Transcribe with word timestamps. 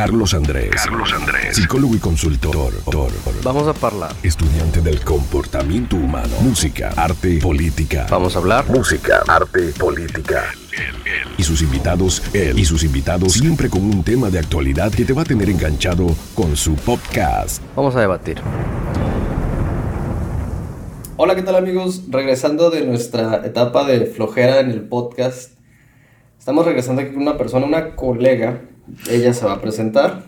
Carlos 0.00 0.32
Andrés. 0.32 0.70
Carlos 0.70 1.12
Andrés. 1.12 1.56
Psicólogo 1.56 1.94
y 1.94 1.98
consultor. 1.98 2.72
Vamos 3.44 3.68
a 3.68 3.86
hablar. 3.86 4.16
Estudiante 4.22 4.80
del 4.80 5.04
comportamiento 5.04 5.96
humano. 5.96 6.34
Música, 6.40 6.94
arte, 6.96 7.38
política. 7.38 8.06
Vamos 8.08 8.34
a 8.34 8.38
hablar. 8.38 8.64
Música, 8.70 9.22
arte, 9.28 9.74
política. 9.78 10.54
Y 11.36 11.42
sus 11.42 11.60
invitados, 11.60 12.22
él 12.32 12.58
y 12.58 12.64
sus 12.64 12.82
invitados, 12.82 13.34
siempre 13.34 13.68
con 13.68 13.82
un 13.82 14.02
tema 14.02 14.30
de 14.30 14.38
actualidad 14.38 14.90
que 14.90 15.04
te 15.04 15.12
va 15.12 15.20
a 15.20 15.26
tener 15.26 15.50
enganchado 15.50 16.06
con 16.34 16.56
su 16.56 16.76
podcast. 16.76 17.62
Vamos 17.76 17.94
a 17.94 18.00
debatir. 18.00 18.40
Hola, 21.18 21.34
¿qué 21.34 21.42
tal 21.42 21.56
amigos? 21.56 22.04
Regresando 22.08 22.70
de 22.70 22.86
nuestra 22.86 23.44
etapa 23.44 23.84
de 23.84 24.06
flojera 24.06 24.60
en 24.60 24.70
el 24.70 24.80
podcast, 24.80 25.58
estamos 26.38 26.64
regresando 26.64 27.02
aquí 27.02 27.12
con 27.12 27.20
una 27.20 27.36
persona, 27.36 27.66
una 27.66 27.94
colega, 27.94 28.62
ella 29.10 29.32
se 29.32 29.44
va 29.44 29.54
a 29.54 29.60
presentar. 29.60 30.24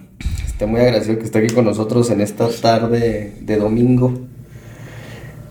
Estoy 0.47 0.69
muy 0.69 0.81
agradecido 0.81 1.19
que 1.19 1.25
esté 1.25 1.39
aquí 1.39 1.55
con 1.55 1.65
nosotros 1.65 2.11
en 2.11 2.21
esta 2.21 2.49
tarde 2.49 3.35
de 3.41 3.57
domingo, 3.57 4.15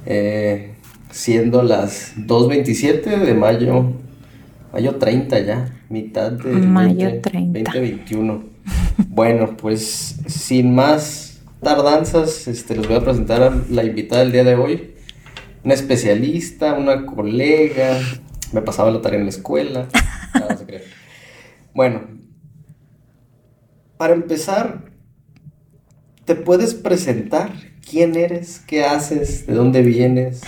eh, 0.06 0.74
siendo 1.10 1.64
las 1.64 2.16
2.27 2.18 3.20
de 3.20 3.34
mayo, 3.34 3.92
mayo 4.72 4.96
30 4.96 5.40
ya, 5.40 5.80
mitad 5.90 6.32
de 6.32 6.54
mayo 6.54 7.22
30. 7.22 7.72
2021. 7.72 8.44
bueno, 9.10 9.58
pues 9.58 10.18
sin 10.28 10.74
más 10.74 11.42
tardanzas, 11.62 12.48
este, 12.48 12.76
les 12.76 12.88
voy 12.88 12.98
a 12.98 13.02
presentar 13.02 13.44
a 13.44 13.62
la 13.70 13.84
invitada 13.84 14.22
del 14.22 14.32
día 14.32 14.44
de 14.44 14.56
hoy 14.56 14.92
una 15.64 15.74
especialista, 15.74 16.74
una 16.74 17.06
colega, 17.06 18.00
me 18.52 18.62
pasaba 18.62 18.92
la 18.92 19.02
tarea 19.02 19.20
en 19.20 19.26
la 19.26 19.32
escuela. 19.32 19.88
No, 20.34 20.58
se 20.58 20.66
cree. 20.66 20.84
Bueno, 21.74 22.04
para 24.02 24.16
empezar, 24.16 24.86
¿te 26.26 26.34
puedes 26.34 26.74
presentar? 26.74 27.52
¿Quién 27.88 28.16
eres? 28.16 28.58
¿Qué 28.66 28.84
haces? 28.84 29.46
¿De 29.46 29.54
dónde 29.54 29.84
vienes? 29.84 30.42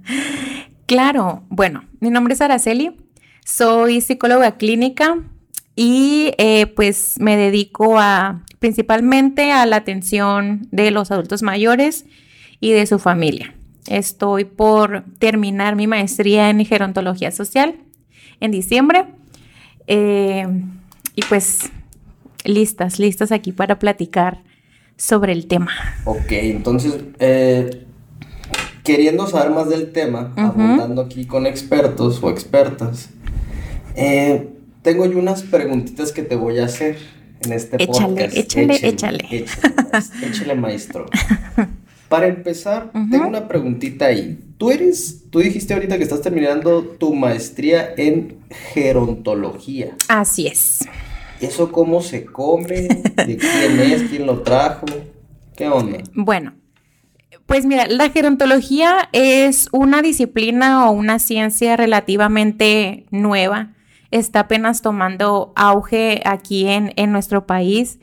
claro, 0.86 1.42
bueno, 1.50 1.84
mi 2.00 2.08
nombre 2.08 2.32
es 2.32 2.40
Araceli, 2.40 2.96
soy 3.44 4.00
psicóloga 4.00 4.56
clínica 4.56 5.18
y 5.76 6.32
eh, 6.38 6.66
pues 6.74 7.16
me 7.20 7.36
dedico 7.36 7.98
a 7.98 8.42
principalmente 8.58 9.52
a 9.52 9.66
la 9.66 9.76
atención 9.76 10.66
de 10.70 10.92
los 10.92 11.10
adultos 11.10 11.42
mayores 11.42 12.06
y 12.58 12.72
de 12.72 12.86
su 12.86 12.98
familia. 12.98 13.54
Estoy 13.86 14.46
por 14.46 15.04
terminar 15.18 15.76
mi 15.76 15.86
maestría 15.86 16.48
en 16.48 16.64
gerontología 16.64 17.32
social 17.32 17.74
en 18.40 18.50
diciembre. 18.50 19.08
Eh, 19.88 20.46
y 21.14 21.22
pues 21.28 21.70
listas, 22.44 22.98
listas 22.98 23.32
aquí 23.32 23.52
para 23.52 23.78
platicar 23.78 24.42
sobre 24.96 25.32
el 25.32 25.46
tema. 25.46 25.72
Ok, 26.04 26.30
entonces, 26.30 26.94
eh, 27.18 27.86
queriendo 28.84 29.26
saber 29.26 29.50
más 29.50 29.68
del 29.68 29.92
tema, 29.92 30.32
abundando 30.36 31.02
aquí 31.02 31.26
con 31.26 31.46
expertos 31.46 32.22
o 32.22 32.30
expertas, 32.30 33.10
eh, 33.96 34.48
tengo 34.82 35.06
yo 35.06 35.18
unas 35.18 35.42
preguntitas 35.42 36.12
que 36.12 36.22
te 36.22 36.36
voy 36.36 36.58
a 36.58 36.64
hacer 36.64 36.98
en 37.44 37.52
este 37.52 37.84
podcast. 37.86 38.36
Échale, 38.36 38.74
échale, 38.74 38.88
échale. 38.88 39.46
Échale, 40.22 40.54
maestro. 40.54 41.06
Para 42.08 42.26
empezar, 42.26 42.90
tengo 43.10 43.26
una 43.26 43.48
preguntita 43.48 44.06
ahí. 44.06 44.38
Tú 44.58 44.70
eres, 44.70 45.24
tú 45.30 45.38
dijiste 45.38 45.72
ahorita 45.72 45.96
que 45.96 46.04
estás 46.04 46.20
terminando 46.20 46.82
tu 46.82 47.14
maestría 47.14 47.94
en 47.96 48.36
gerontología. 48.74 49.96
Así 50.08 50.46
es. 50.46 50.80
¿Eso 51.42 51.72
cómo 51.72 52.00
se 52.00 52.24
come? 52.24 52.88
¿De 53.26 53.36
quién 53.36 53.80
es? 53.80 54.04
¿Quién 54.04 54.26
lo 54.26 54.42
trajo? 54.42 54.86
¿Qué 55.56 55.68
onda? 55.68 55.98
Bueno, 56.14 56.54
pues 57.46 57.66
mira, 57.66 57.86
la 57.88 58.10
gerontología 58.10 59.08
es 59.12 59.68
una 59.72 60.02
disciplina 60.02 60.88
o 60.88 60.92
una 60.92 61.18
ciencia 61.18 61.76
relativamente 61.76 63.06
nueva. 63.10 63.72
Está 64.12 64.40
apenas 64.40 64.82
tomando 64.82 65.52
auge 65.56 66.22
aquí 66.24 66.68
en, 66.68 66.92
en 66.94 67.10
nuestro 67.10 67.44
país. 67.44 67.98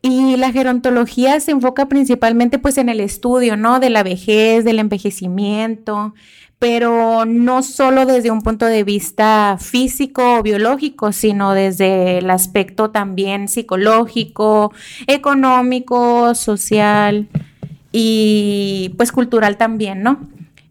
Y 0.00 0.36
la 0.36 0.52
gerontología 0.52 1.40
se 1.40 1.50
enfoca 1.50 1.88
principalmente 1.88 2.60
pues 2.60 2.78
en 2.78 2.88
el 2.88 3.00
estudio, 3.00 3.56
¿no? 3.56 3.80
De 3.80 3.90
la 3.90 4.04
vejez, 4.04 4.64
del 4.64 4.78
envejecimiento, 4.78 6.14
pero 6.58 7.24
no 7.24 7.62
solo 7.62 8.04
desde 8.04 8.30
un 8.30 8.42
punto 8.42 8.66
de 8.66 8.82
vista 8.82 9.58
físico 9.60 10.38
o 10.38 10.42
biológico, 10.42 11.12
sino 11.12 11.54
desde 11.54 12.18
el 12.18 12.30
aspecto 12.30 12.90
también 12.90 13.48
psicológico, 13.48 14.72
económico, 15.06 16.34
social 16.34 17.28
y 17.92 18.94
pues 18.96 19.12
cultural 19.12 19.56
también, 19.56 20.02
¿no? 20.02 20.18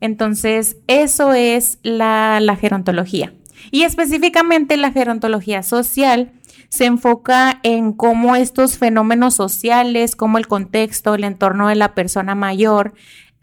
Entonces, 0.02 0.78
eso 0.88 1.34
es 1.34 1.80
la, 1.84 2.40
la 2.42 2.56
gerontología. 2.56 3.34
Y 3.72 3.84
específicamente 3.84 4.78
la 4.78 4.92
gerontología 4.92 5.64
social 5.64 6.32
se 6.70 6.86
enfoca 6.86 7.60
en 7.64 7.94
cómo 7.94 8.36
estos 8.36 8.78
fenómenos 8.78 9.36
sociales, 9.36 10.16
como 10.16 10.38
el 10.38 10.48
contexto, 10.48 11.16
el 11.16 11.24
entorno 11.24 11.70
de 11.70 11.76
la 11.76 11.96
persona 11.96 12.36
mayor, 12.36 12.94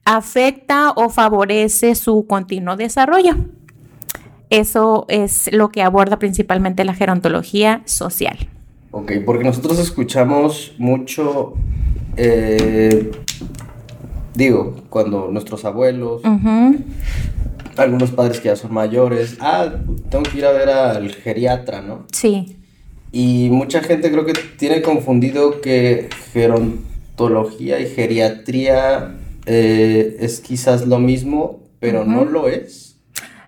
afecta 0.04 0.92
o 0.92 1.08
favorece 1.08 1.94
su 1.94 2.26
continuo 2.26 2.76
desarrollo. 2.76 3.34
Eso 4.50 5.06
es 5.08 5.52
lo 5.52 5.70
que 5.70 5.82
aborda 5.82 6.18
principalmente 6.18 6.84
la 6.84 6.94
gerontología 6.94 7.82
social. 7.86 8.36
Ok, 8.90 9.12
porque 9.26 9.44
nosotros 9.44 9.78
escuchamos 9.78 10.74
mucho, 10.78 11.54
eh, 12.16 13.10
digo, 14.34 14.76
cuando 14.90 15.28
nuestros 15.32 15.64
abuelos, 15.64 16.22
algunos 17.76 18.12
padres 18.12 18.38
que 18.38 18.48
ya 18.48 18.56
son 18.56 18.72
mayores, 18.72 19.36
ah, 19.40 19.72
tengo 20.10 20.22
que 20.24 20.38
ir 20.38 20.44
a 20.44 20.52
ver 20.52 20.68
al 20.68 21.12
geriatra, 21.12 21.82
¿no? 21.82 22.06
Sí. 22.12 22.56
Y 23.10 23.48
mucha 23.50 23.82
gente 23.82 24.12
creo 24.12 24.24
que 24.24 24.34
tiene 24.56 24.82
confundido 24.82 25.60
que 25.60 26.08
gerontología 26.32 27.80
y 27.80 27.86
geriatría 27.86 29.16
eh, 29.46 30.16
es 30.20 30.40
quizás 30.40 30.86
lo 30.86 30.98
mismo, 30.98 31.60
pero 31.80 32.04
no 32.04 32.24
lo 32.24 32.48
es. 32.48 32.98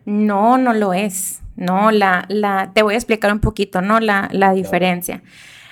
No, 0.04 0.58
no 0.58 0.72
lo 0.72 0.94
es. 0.94 1.40
No, 1.56 1.90
la, 1.90 2.26
la, 2.28 2.72
te 2.74 2.82
voy 2.82 2.94
a 2.94 2.98
explicar 2.98 3.32
un 3.32 3.40
poquito, 3.40 3.80
¿no? 3.80 3.98
La, 3.98 4.28
la 4.32 4.52
diferencia. 4.52 5.22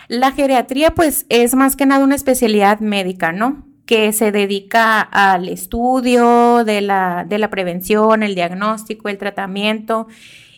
La 0.08 0.32
geriatría, 0.32 0.92
pues, 0.92 1.26
es 1.28 1.54
más 1.54 1.76
que 1.76 1.86
nada 1.86 2.04
una 2.04 2.14
especialidad 2.14 2.80
médica, 2.80 3.32
¿no? 3.32 3.66
Que 3.86 4.12
se 4.12 4.32
dedica 4.32 5.00
al 5.00 5.48
estudio 5.48 6.64
de 6.64 6.80
la, 6.80 7.26
de 7.28 7.38
la 7.38 7.50
prevención, 7.50 8.22
el 8.22 8.34
diagnóstico, 8.34 9.08
el 9.08 9.18
tratamiento 9.18 10.08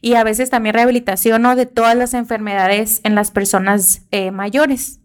y 0.01 0.15
a 0.15 0.23
veces 0.23 0.51
también 0.51 0.75
rehabilitación 0.75 1.43
¿no? 1.43 1.57
de 1.57 1.67
todas 1.67 1.97
las 1.97 2.15
enfermedades 2.15 3.01
en 3.03 3.17
las 3.17 3.33
personas 3.33 4.03
eh, 4.13 4.31
mayores. 4.31 5.01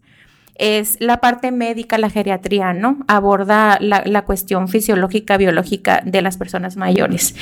Es 0.54 0.98
la 1.00 1.20
parte 1.20 1.50
médica, 1.50 1.98
la 1.98 2.10
geriatría, 2.10 2.72
¿no? 2.72 2.98
Aborda 3.08 3.78
la, 3.80 4.24
cuestión 4.24 4.68
fisiológica, 4.68 5.36
biológica 5.36 6.02
de 6.04 6.22
las 6.22 6.36
personas 6.36 6.76
mayores. 6.76 7.34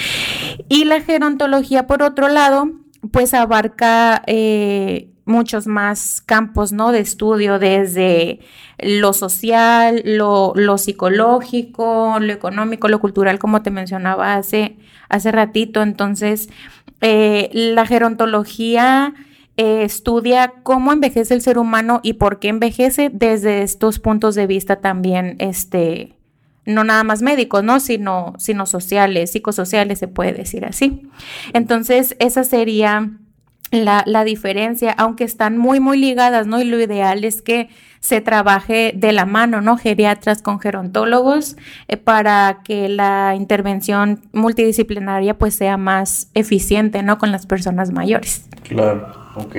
Y 0.68 0.84
la 0.84 1.00
gerontología, 1.00 1.86
por 1.86 2.02
otro 2.02 2.28
lado, 2.28 2.70
pues 3.10 3.34
abarca 3.34 4.22
eh, 4.26 5.10
muchos 5.24 5.66
más 5.66 6.20
campos, 6.20 6.72
¿no? 6.72 6.92
De 6.92 7.00
estudio, 7.00 7.58
desde 7.58 8.40
lo 8.78 9.12
social, 9.12 10.02
lo, 10.04 10.52
lo, 10.54 10.78
psicológico, 10.78 12.18
lo 12.20 12.32
económico, 12.32 12.88
lo 12.88 13.00
cultural, 13.00 13.38
como 13.38 13.62
te 13.62 13.70
mencionaba 13.70 14.34
hace, 14.34 14.76
hace 15.08 15.32
ratito. 15.32 15.82
Entonces, 15.82 16.48
eh, 17.00 17.50
la 17.52 17.86
gerontología 17.86 19.14
eh, 19.56 19.82
estudia 19.82 20.54
cómo 20.62 20.92
envejece 20.92 21.34
el 21.34 21.42
ser 21.42 21.58
humano 21.58 22.00
y 22.02 22.14
por 22.14 22.38
qué 22.38 22.48
envejece 22.48 23.10
desde 23.12 23.62
estos 23.62 23.98
puntos 23.98 24.34
de 24.34 24.46
vista 24.46 24.76
también, 24.76 25.36
este, 25.38 26.16
no 26.64 26.84
nada 26.84 27.04
más 27.04 27.22
médicos, 27.22 27.64
¿no? 27.64 27.80
Sino, 27.80 28.34
sino 28.38 28.66
sociales, 28.66 29.32
psicosociales, 29.32 29.98
se 29.98 30.08
puede 30.08 30.32
decir 30.32 30.64
así. 30.64 31.08
Entonces, 31.52 32.16
esa 32.18 32.44
sería 32.44 33.10
la, 33.70 34.02
la, 34.06 34.24
diferencia, 34.24 34.92
aunque 34.92 35.24
están 35.24 35.56
muy, 35.56 35.78
muy 35.80 35.98
ligadas, 35.98 36.46
¿no? 36.46 36.60
Y 36.60 36.64
lo 36.64 36.80
ideal 36.80 37.24
es 37.24 37.40
que 37.40 37.68
se 38.00 38.20
trabaje 38.20 38.92
de 38.96 39.12
la 39.12 39.26
mano, 39.26 39.60
¿no? 39.60 39.76
Geriatras 39.76 40.42
con 40.42 40.58
gerontólogos 40.58 41.56
eh, 41.86 41.96
para 41.96 42.62
que 42.64 42.88
la 42.88 43.34
intervención 43.36 44.22
multidisciplinaria 44.32 45.38
pues 45.38 45.54
sea 45.54 45.76
más 45.76 46.30
eficiente, 46.34 47.02
¿no? 47.02 47.18
Con 47.18 47.30
las 47.30 47.46
personas 47.46 47.92
mayores. 47.92 48.46
Claro, 48.62 49.19
ok. 49.34 49.56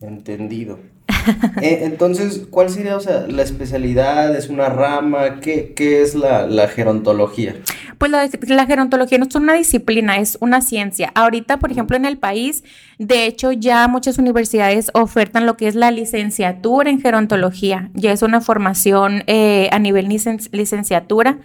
Entendido. 0.00 0.78
Eh, 1.60 1.80
entonces, 1.82 2.46
¿cuál 2.50 2.70
sería, 2.70 2.96
o 2.96 3.00
sea, 3.00 3.26
la 3.28 3.42
especialidad? 3.42 4.34
¿Es 4.34 4.48
una 4.48 4.68
rama? 4.68 5.40
¿Qué, 5.40 5.74
qué 5.74 6.00
es 6.00 6.14
la, 6.14 6.46
la 6.46 6.68
gerontología? 6.68 7.56
Pues 7.98 8.10
la, 8.10 8.28
la, 8.46 8.66
gerontología 8.66 9.18
no 9.18 9.26
es 9.26 9.34
una 9.34 9.52
disciplina, 9.52 10.18
es 10.18 10.38
una 10.40 10.62
ciencia. 10.62 11.12
Ahorita, 11.14 11.58
por 11.58 11.70
ejemplo, 11.70 11.96
en 11.96 12.06
el 12.06 12.16
país, 12.16 12.64
de 13.00 13.24
hecho, 13.24 13.50
ya 13.50 13.88
muchas 13.88 14.18
universidades 14.18 14.90
ofertan 14.92 15.46
lo 15.46 15.56
que 15.56 15.66
es 15.66 15.74
la 15.74 15.90
licenciatura 15.90 16.90
en 16.90 17.00
gerontología. 17.00 17.88
Ya 17.94 18.12
es 18.12 18.20
una 18.20 18.42
formación 18.42 19.24
eh, 19.26 19.70
a 19.72 19.78
nivel 19.78 20.06
licenciatura, 20.52 21.38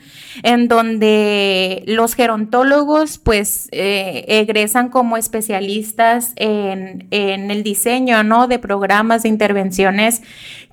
en 0.43 0.67
donde 0.67 1.83
los 1.87 2.13
gerontólogos, 2.13 3.19
pues, 3.19 3.69
eh, 3.71 4.25
egresan 4.27 4.89
como 4.89 5.15
especialistas 5.15 6.33
en, 6.35 7.07
en 7.11 7.49
el 7.49 7.63
diseño, 7.63 8.21
¿no? 8.25 8.47
De 8.47 8.59
programas 8.59 9.23
de 9.23 9.29
intervenciones 9.29 10.23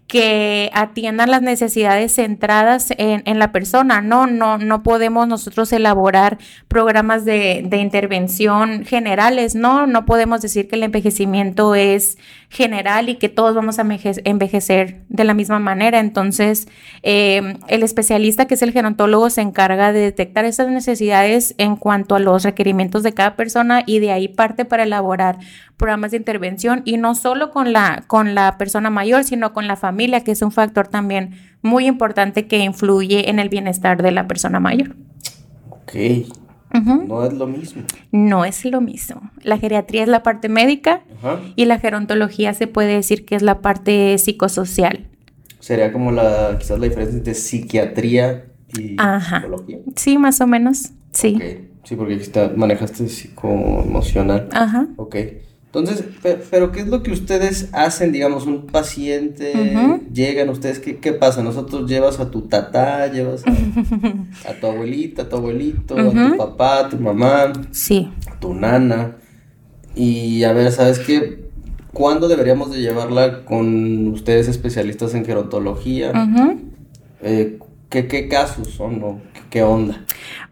que 0.06 0.70
atiendan 0.74 1.30
las 1.30 1.40
necesidades 1.40 2.14
centradas 2.14 2.92
en, 2.98 3.38
la 3.38 3.50
persona. 3.50 4.02
No, 4.02 4.26
no, 4.26 4.58
no 4.58 4.82
podemos 4.82 5.26
nosotros 5.26 5.72
elaborar 5.72 6.36
programas 6.68 7.24
de, 7.24 7.66
intervención 7.72 8.84
generales, 8.84 9.54
no, 9.54 9.86
no 9.86 10.04
podemos 10.04 10.42
decir 10.42 10.68
que 10.68 10.76
el 10.76 10.82
envejecimiento 10.82 11.74
es 11.74 12.18
general 12.50 13.08
y 13.08 13.14
que 13.14 13.30
todos 13.30 13.54
vamos 13.54 13.78
a 13.78 13.86
envejecer 14.24 15.00
de 15.08 15.24
la 15.24 15.32
misma 15.32 15.58
manera. 15.58 15.98
Entonces, 16.00 16.68
em, 17.02 17.58
el 17.68 17.82
especialista 17.82 18.46
que 18.46 18.54
es 18.54 18.62
el 18.62 18.72
gerontólogo 18.72 19.30
se 19.30 19.40
encarga 19.40 19.92
de 19.92 20.00
detectar 20.00 20.44
esas 20.44 20.68
necesidades 20.68 21.54
en 21.56 21.76
cuanto 21.76 22.14
a 22.14 22.18
los 22.18 22.42
requerimientos 22.42 23.02
de 23.02 23.14
cada 23.14 23.34
persona 23.34 23.82
y 23.86 24.00
de 24.00 24.12
ahí 24.12 24.28
parte 24.28 24.66
para 24.66 24.82
elaborar 24.82 25.38
programas 25.82 26.12
de 26.12 26.18
intervención 26.18 26.82
y 26.84 26.96
no 26.96 27.14
solo 27.16 27.50
con 27.50 27.72
la, 27.72 28.04
con 28.06 28.36
la 28.36 28.56
persona 28.56 28.88
mayor, 28.88 29.24
sino 29.24 29.52
con 29.52 29.66
la 29.66 29.74
familia, 29.74 30.01
que 30.24 30.32
es 30.32 30.42
un 30.42 30.52
factor 30.52 30.88
también 30.88 31.34
muy 31.62 31.86
importante 31.86 32.46
que 32.46 32.58
influye 32.58 33.30
en 33.30 33.38
el 33.38 33.48
bienestar 33.48 34.02
de 34.02 34.12
la 34.12 34.26
persona 34.26 34.60
mayor. 34.60 34.96
Ok. 35.70 35.92
No 37.06 37.24
es 37.24 37.32
lo 37.34 37.46
mismo. 37.46 37.82
No 38.12 38.44
es 38.44 38.64
lo 38.64 38.80
mismo. 38.80 39.30
La 39.42 39.58
geriatría 39.58 40.02
es 40.02 40.08
la 40.08 40.22
parte 40.22 40.48
médica 40.48 41.02
y 41.54 41.66
la 41.66 41.78
gerontología 41.78 42.54
se 42.54 42.66
puede 42.66 42.94
decir 42.94 43.24
que 43.24 43.34
es 43.36 43.42
la 43.42 43.60
parte 43.60 44.16
psicosocial. 44.18 45.06
Sería 45.60 45.92
como 45.92 46.10
la, 46.10 46.56
quizás 46.58 46.78
la 46.78 46.86
diferencia 46.86 47.18
entre 47.18 47.34
psiquiatría 47.34 48.46
y 48.68 48.96
psicología. 48.96 49.78
Sí, 49.96 50.18
más 50.18 50.40
o 50.40 50.46
menos. 50.46 50.90
Sí. 51.12 51.38
Sí, 51.84 51.96
porque 51.96 52.14
aquí 52.14 52.22
está, 52.22 52.52
manejaste 52.56 53.08
psicoemocional. 53.08 54.48
Ajá. 54.52 54.88
Ok. 54.96 55.16
Entonces, 55.74 56.04
pero, 56.50 56.70
¿qué 56.70 56.80
es 56.80 56.88
lo 56.88 57.02
que 57.02 57.12
ustedes 57.12 57.70
hacen? 57.72 58.12
Digamos, 58.12 58.44
un 58.44 58.66
paciente, 58.66 59.54
llegan 60.12 60.50
ustedes, 60.50 60.78
¿qué, 60.80 60.98
¿qué, 60.98 61.14
pasa? 61.14 61.42
Nosotros 61.42 61.88
llevas 61.88 62.20
a 62.20 62.30
tu 62.30 62.42
tatá, 62.42 63.06
llevas 63.06 63.42
a, 63.46 64.52
tu 64.60 64.66
abuelita, 64.66 65.22
a 65.22 65.28
tu 65.30 65.36
abuelito, 65.36 65.98
a 65.98 66.10
tu 66.10 66.36
papá, 66.36 66.80
a 66.80 66.88
tu 66.90 66.98
mamá, 66.98 67.54
sí. 67.70 68.12
a 68.30 68.38
tu 68.38 68.52
nana. 68.52 69.16
Y 69.94 70.44
a 70.44 70.52
ver, 70.52 70.70
¿sabes 70.72 70.98
qué? 70.98 71.46
¿Cuándo 71.94 72.28
deberíamos 72.28 72.70
de 72.70 72.82
llevarla 72.82 73.46
con 73.46 74.08
ustedes 74.08 74.48
especialistas 74.48 75.14
en 75.14 75.24
gerontología? 75.24 76.12
Eh, 77.22 77.58
¿qué, 77.88 78.08
¿Qué 78.08 78.28
casos 78.28 78.68
son 78.68 79.02
o 79.02 79.20
qué 79.48 79.62
onda? 79.62 80.04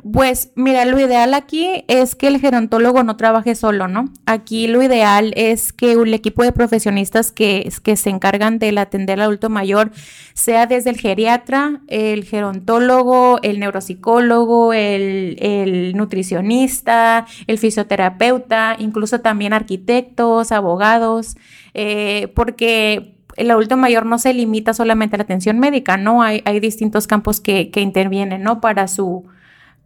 Pues 0.02 0.50
mira, 0.54 0.86
lo 0.86 0.98
ideal 0.98 1.34
aquí 1.34 1.84
es 1.86 2.14
que 2.14 2.28
el 2.28 2.40
gerontólogo 2.40 3.02
no 3.02 3.16
trabaje 3.18 3.54
solo, 3.54 3.86
¿no? 3.86 4.06
Aquí 4.24 4.66
lo 4.66 4.82
ideal 4.82 5.34
es 5.36 5.74
que 5.74 5.98
un 5.98 6.14
equipo 6.14 6.42
de 6.42 6.52
profesionistas 6.52 7.32
que, 7.32 7.70
se 7.70 8.08
encargan 8.08 8.58
del 8.58 8.78
atender 8.78 9.18
al 9.18 9.26
adulto 9.26 9.50
mayor 9.50 9.90
sea 10.32 10.66
desde 10.66 10.90
el 10.90 10.96
geriatra, 10.96 11.82
el 11.88 12.24
gerontólogo, 12.24 13.40
el 13.42 13.60
neuropsicólogo, 13.60 14.72
el, 14.72 15.92
nutricionista, 15.94 17.26
el 17.46 17.58
fisioterapeuta, 17.58 18.76
incluso 18.78 19.20
también 19.20 19.52
arquitectos, 19.52 20.50
abogados, 20.50 21.36
eh, 21.74 22.32
porque 22.34 23.16
el 23.36 23.50
adulto 23.50 23.76
mayor 23.76 24.06
no 24.06 24.18
se 24.18 24.32
limita 24.32 24.72
solamente 24.72 25.16
a 25.16 25.18
la 25.18 25.24
atención 25.24 25.58
médica, 25.58 25.98
¿no? 25.98 26.22
Hay, 26.22 26.42
hay 26.46 26.58
distintos 26.58 27.06
campos 27.06 27.40
que, 27.40 27.70
que 27.70 27.80
intervienen, 27.80 28.42
¿no? 28.42 28.62
Para 28.62 28.88
su 28.88 29.26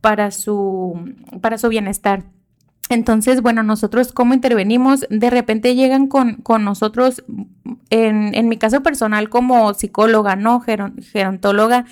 para 0.05 0.31
su, 0.33 1.15
para 1.41 1.56
su 1.56 1.71
bienestar. 1.71 2.25
Entonces, 2.91 3.41
bueno, 3.41 3.62
nosotros 3.62 4.12
cómo 4.12 4.35
intervenimos, 4.35 5.06
de 5.09 5.31
repente 5.31 5.75
llegan 5.75 6.09
con, 6.09 6.35
con 6.43 6.62
nosotros, 6.62 7.25
en, 7.89 8.35
en, 8.35 8.51
mi 8.51 8.59
caso 8.59 8.83
personal 8.83 9.31
como 9.31 9.73
psicóloga, 9.73 10.37
¿no? 10.37 10.61
gerontóloga, 10.61 11.87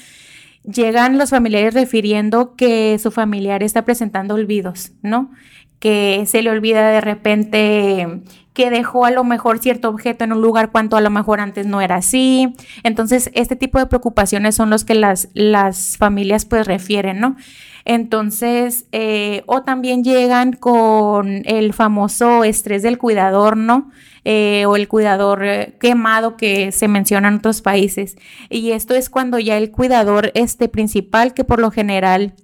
llegan 0.62 1.16
los 1.16 1.30
familiares 1.30 1.72
refiriendo 1.72 2.54
que 2.54 2.98
su 2.98 3.10
familiar 3.10 3.62
está 3.62 3.86
presentando 3.86 4.34
olvidos, 4.34 4.92
¿no? 5.00 5.30
Que 5.78 6.24
se 6.26 6.42
le 6.42 6.50
olvida 6.50 6.90
de 6.90 7.00
repente 7.00 8.20
que 8.52 8.68
dejó 8.68 9.06
a 9.06 9.10
lo 9.10 9.24
mejor 9.24 9.58
cierto 9.58 9.88
objeto 9.88 10.24
en 10.24 10.34
un 10.34 10.42
lugar 10.42 10.70
cuando 10.70 10.98
a 10.98 11.00
lo 11.00 11.08
mejor 11.08 11.40
antes 11.40 11.66
no 11.66 11.80
era 11.80 11.96
así. 11.96 12.54
Entonces, 12.82 13.30
este 13.32 13.56
tipo 13.56 13.78
de 13.78 13.86
preocupaciones 13.86 14.54
son 14.54 14.68
los 14.68 14.84
que 14.84 14.94
las, 14.94 15.30
las 15.32 15.96
familias 15.96 16.44
pues 16.44 16.66
refieren, 16.66 17.20
¿no? 17.20 17.36
Entonces, 17.84 18.86
eh, 18.92 19.42
o 19.46 19.62
también 19.62 20.04
llegan 20.04 20.52
con 20.52 21.42
el 21.44 21.72
famoso 21.72 22.44
estrés 22.44 22.82
del 22.82 22.98
cuidador, 22.98 23.56
¿no? 23.56 23.90
Eh, 24.24 24.64
o 24.66 24.76
el 24.76 24.86
cuidador 24.86 25.44
eh, 25.44 25.74
quemado 25.80 26.36
que 26.36 26.70
se 26.70 26.86
menciona 26.86 27.28
en 27.28 27.36
otros 27.36 27.60
países. 27.60 28.16
Y 28.50 28.70
esto 28.70 28.94
es 28.94 29.10
cuando 29.10 29.38
ya 29.38 29.58
el 29.58 29.70
cuidador 29.72 30.30
este 30.34 30.68
principal, 30.68 31.34
que 31.34 31.44
por 31.44 31.60
lo 31.60 31.70
general 31.72 32.34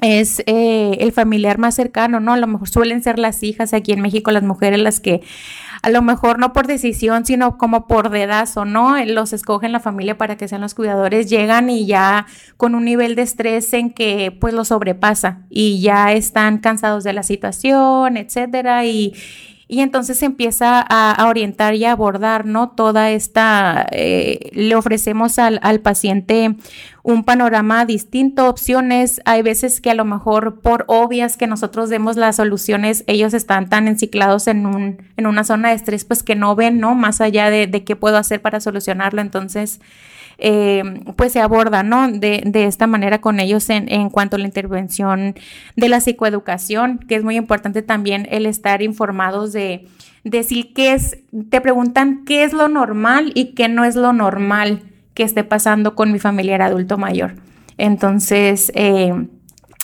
es 0.00 0.42
el 0.46 1.12
familiar 1.12 1.58
más 1.58 1.74
cercano, 1.74 2.20
¿no? 2.20 2.32
A 2.32 2.36
lo 2.36 2.46
mejor 2.46 2.68
suelen 2.68 3.02
ser 3.02 3.18
las 3.18 3.42
hijas 3.42 3.74
aquí 3.74 3.92
en 3.92 4.00
México, 4.00 4.30
las 4.30 4.42
mujeres 4.42 4.80
las 4.80 5.00
que 5.00 5.22
a 5.82 5.90
lo 5.90 6.02
mejor 6.02 6.38
no 6.38 6.52
por 6.52 6.66
decisión, 6.66 7.24
sino 7.24 7.56
como 7.56 7.86
por 7.86 8.10
dedazo, 8.10 8.64
¿no? 8.64 9.02
Los 9.04 9.32
escogen 9.32 9.72
la 9.72 9.80
familia 9.80 10.18
para 10.18 10.36
que 10.36 10.48
sean 10.48 10.60
los 10.60 10.74
cuidadores, 10.74 11.30
llegan 11.30 11.70
y 11.70 11.86
ya 11.86 12.26
con 12.56 12.74
un 12.74 12.84
nivel 12.84 13.14
de 13.14 13.22
estrés 13.22 13.72
en 13.72 13.90
que 13.90 14.36
pues 14.38 14.52
lo 14.52 14.64
sobrepasa 14.64 15.40
y 15.48 15.80
ya 15.80 16.12
están 16.12 16.58
cansados 16.58 17.04
de 17.04 17.12
la 17.14 17.22
situación, 17.22 18.18
etcétera, 18.18 18.84
y, 18.84 19.14
y 19.68 19.80
entonces 19.80 20.18
se 20.18 20.26
empieza 20.26 20.84
a, 20.86 21.28
orientar 21.28 21.76
y 21.76 21.84
a 21.84 21.92
abordar, 21.92 22.44
¿no? 22.44 22.70
Toda 22.70 23.10
esta, 23.10 23.86
eh, 23.92 24.50
le 24.52 24.74
ofrecemos 24.74 25.38
al, 25.38 25.60
al, 25.62 25.78
paciente 25.78 26.56
un 27.02 27.24
panorama 27.24 27.84
distinto, 27.86 28.48
opciones, 28.48 29.20
hay 29.24 29.42
veces 29.42 29.80
que 29.80 29.90
a 29.90 29.94
lo 29.94 30.04
mejor 30.04 30.60
por 30.60 30.84
obvias 30.88 31.36
que 31.36 31.46
nosotros 31.46 31.88
demos 31.88 32.16
las 32.16 32.36
soluciones, 32.36 33.04
ellos 33.06 33.34
están 33.34 33.68
tan 33.68 33.88
enciclados 33.88 34.46
en, 34.46 34.66
un, 34.66 34.98
en 35.16 35.26
una 35.26 35.44
zona 35.44 35.70
de 35.70 35.76
estrés, 35.76 36.04
pues 36.04 36.22
que 36.22 36.36
no 36.36 36.54
ven, 36.54 36.78
¿no? 36.78 36.94
Más 36.94 37.20
allá 37.20 37.50
de, 37.50 37.66
de 37.66 37.84
qué 37.84 37.96
puedo 37.96 38.16
hacer 38.16 38.42
para 38.42 38.60
solucionarlo, 38.60 39.20
entonces 39.20 39.80
eh, 40.38 40.82
pues 41.16 41.32
se 41.32 41.40
aborda, 41.40 41.82
¿no? 41.82 42.10
De, 42.10 42.42
de 42.44 42.64
esta 42.64 42.86
manera 42.86 43.20
con 43.20 43.40
ellos 43.40 43.68
en, 43.70 43.90
en, 43.90 44.10
cuanto 44.10 44.36
a 44.36 44.38
la 44.38 44.46
intervención 44.46 45.34
de 45.76 45.88
la 45.88 46.00
psicoeducación, 46.00 46.98
que 46.98 47.14
es 47.14 47.24
muy 47.24 47.36
importante 47.36 47.82
también 47.82 48.26
el 48.30 48.46
estar 48.46 48.82
informados 48.82 49.52
de 49.52 49.86
decir 50.24 50.72
qué 50.74 50.92
es, 50.92 51.18
te 51.50 51.60
preguntan 51.60 52.24
qué 52.24 52.44
es 52.44 52.52
lo 52.52 52.68
normal 52.68 53.32
y 53.34 53.52
qué 53.54 53.68
no 53.68 53.84
es 53.84 53.96
lo 53.96 54.12
normal 54.12 54.82
que 55.14 55.22
esté 55.22 55.44
pasando 55.44 55.94
con 55.94 56.12
mi 56.12 56.18
familiar 56.18 56.62
adulto 56.62 56.98
mayor. 56.98 57.34
Entonces, 57.76 58.70
eh, 58.74 59.12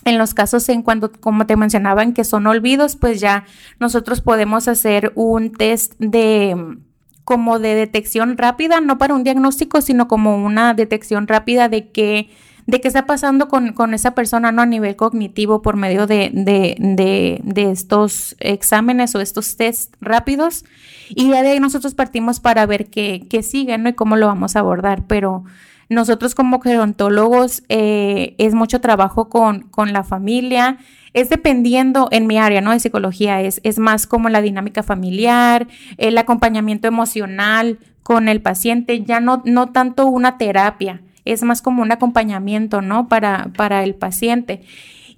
en 0.05 0.19
los 0.19 0.35
casos 0.35 0.69
en 0.69 0.83
cuanto, 0.83 1.11
como 1.13 1.47
te 1.47 1.57
mencionaban, 1.57 2.13
que 2.13 2.25
son 2.25 2.47
olvidos, 2.47 2.97
pues 2.97 3.21
ya 3.21 3.45
nosotros 3.81 4.21
podemos 4.21 4.69
hacer 4.69 5.13
un 5.15 5.53
test 5.53 5.95
de 5.99 6.79
como 7.25 7.59
de 7.59 7.75
detección 7.75 8.39
rápida, 8.39 8.81
no 8.81 8.99
para 8.99 9.15
un 9.15 9.25
diagnóstico, 9.25 9.81
sino 9.81 10.07
como 10.07 10.37
una 10.37 10.75
detección 10.75 11.27
rápida 11.27 11.69
de 11.69 11.91
qué 11.91 12.31
de 12.67 12.81
qué 12.81 12.89
está 12.89 13.07
pasando 13.07 13.49
con, 13.49 13.73
con, 13.73 13.95
esa 13.95 14.15
persona 14.15 14.51
¿no? 14.53 14.63
a 14.63 14.67
nivel 14.67 14.97
cognitivo 14.97 15.63
por 15.63 15.77
medio 15.77 16.07
de, 16.07 16.31
de, 16.33 17.41
de, 17.43 17.71
estos 17.71 18.35
exámenes 18.41 19.15
o 19.15 19.21
estos 19.21 19.57
test 19.57 19.95
rápidos. 20.01 20.65
Y 21.09 21.31
ya 21.31 21.43
de 21.43 21.51
ahí 21.51 21.61
nosotros 21.61 21.95
partimos 21.95 22.41
para 22.41 22.67
ver 22.67 22.87
qué, 22.87 23.27
qué 23.31 23.43
sigue 23.43 23.79
¿no? 23.79 23.89
y 23.89 23.93
cómo 23.93 24.17
lo 24.17 24.27
vamos 24.27 24.57
a 24.57 24.61
abordar. 24.61 25.05
Pero 25.07 25.45
nosotros 25.89 26.35
como 26.35 26.61
gerontólogos 26.61 27.63
eh, 27.69 28.35
es 28.39 28.55
mucho 28.55 28.81
trabajo 28.81 29.29
con, 29.29 29.63
con 29.69 29.93
la 29.93 30.03
familia 30.03 30.79
es 31.17 31.31
dependiendo 31.31 32.09
en 32.11 32.27
mi 32.27 32.37
área, 32.37 32.61
¿no? 32.61 32.73
De 32.73 32.79
psicología, 32.79 33.41
es, 33.41 33.63
es 33.65 33.79
más 33.79 34.07
como 34.07 34.29
la 34.29 34.43
dinámica 34.43 34.83
familiar, 34.83 35.67
el 35.97 36.19
acompañamiento 36.19 36.89
emocional 36.89 37.79
con 38.03 38.29
el 38.29 38.43
paciente, 38.43 39.03
ya 39.03 39.19
no, 39.19 39.43
no 39.47 39.73
tanto 39.73 40.07
una 40.09 40.37
terapia, 40.37 41.01
es 41.27 41.43
más 41.43 41.61
como 41.63 41.83
un 41.83 41.93
acompañamiento, 41.93 42.81
¿no? 42.81 43.09
Para, 43.09 43.51
para 43.57 43.85
el 43.85 43.95
paciente. 43.95 44.63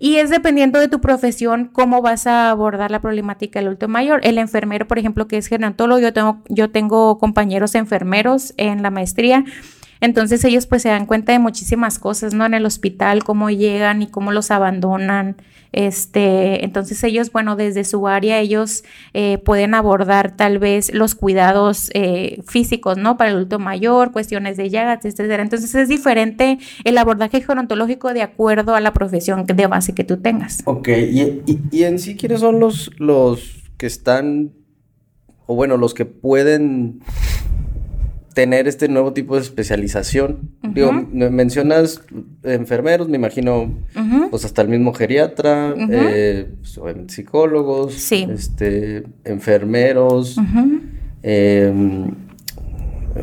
Y 0.00 0.16
es 0.16 0.30
dependiendo 0.30 0.78
de 0.78 0.88
tu 0.88 1.00
profesión 1.00 1.70
cómo 1.72 2.02
vas 2.02 2.26
a 2.26 2.50
abordar 2.50 2.90
la 2.90 3.00
problemática 3.00 3.58
del 3.58 3.68
adulto 3.68 3.88
mayor. 3.88 4.20
El 4.22 4.38
enfermero, 4.38 4.86
por 4.86 4.98
ejemplo, 4.98 5.26
que 5.26 5.36
es 5.36 5.46
gerontólogo, 5.48 6.00
yo 6.00 6.12
tengo, 6.12 6.42
yo 6.48 6.70
tengo 6.70 7.18
compañeros 7.18 7.74
enfermeros 7.74 8.54
en 8.56 8.82
la 8.82 8.90
maestría 8.90 9.44
entonces 10.00 10.44
ellos 10.44 10.66
pues 10.66 10.82
se 10.82 10.88
dan 10.90 11.06
cuenta 11.06 11.32
de 11.32 11.38
muchísimas 11.38 11.98
cosas, 11.98 12.34
¿no? 12.34 12.46
En 12.46 12.54
el 12.54 12.66
hospital, 12.66 13.24
cómo 13.24 13.50
llegan 13.50 14.02
y 14.02 14.06
cómo 14.06 14.32
los 14.32 14.50
abandonan. 14.50 15.36
Este, 15.72 16.64
entonces 16.64 17.02
ellos, 17.04 17.30
bueno, 17.32 17.56
desde 17.56 17.84
su 17.84 18.08
área 18.08 18.38
ellos 18.40 18.84
eh, 19.12 19.38
pueden 19.38 19.75
abordar 19.75 20.37
tal 20.37 20.58
vez 20.58 20.92
los 20.92 21.14
cuidados 21.14 21.90
eh, 21.94 22.40
físicos, 22.46 22.96
¿no? 22.96 23.16
Para 23.16 23.30
el 23.30 23.37
adulto 23.37 23.58
mayor, 23.58 24.12
cuestiones 24.12 24.56
de 24.56 24.70
llagas, 24.70 25.04
etcétera. 25.04 25.42
Entonces 25.42 25.75
es 25.75 25.88
diferente 25.88 26.58
el 26.84 26.98
abordaje 26.98 27.40
gerontológico 27.40 28.12
de 28.12 28.22
acuerdo 28.22 28.75
a 28.75 28.80
la 28.80 28.92
profesión 28.92 29.44
de 29.46 29.66
base 29.66 29.94
que 29.94 30.04
tú 30.04 30.18
tengas. 30.18 30.62
Ok, 30.64 30.88
y, 30.88 31.42
y 31.70 31.82
en 31.82 31.98
sí, 31.98 32.16
¿quiénes 32.16 32.40
son 32.40 32.60
los, 32.60 32.90
los 32.98 33.62
que 33.76 33.87
están, 33.87 34.52
o 35.46 35.54
bueno, 35.54 35.76
los 35.76 35.94
que 35.94 36.04
pueden 36.04 37.00
tener 38.38 38.68
este 38.68 38.87
nuevo 38.87 39.12
tipo 39.12 39.35
de 39.35 39.40
especialización. 39.40 40.52
Digo, 40.62 40.92
mencionas 40.92 42.02
enfermeros, 42.45 43.09
me 43.09 43.16
imagino, 43.16 43.75
pues 44.30 44.45
hasta 44.45 44.62
el 44.62 44.68
mismo 44.68 44.95
geriatra, 44.95 45.75
eh, 45.90 46.49
pues, 46.80 46.97
psicólogos, 47.09 48.12
este, 48.12 49.02
enfermeros, 49.25 50.37
em, 51.25 52.12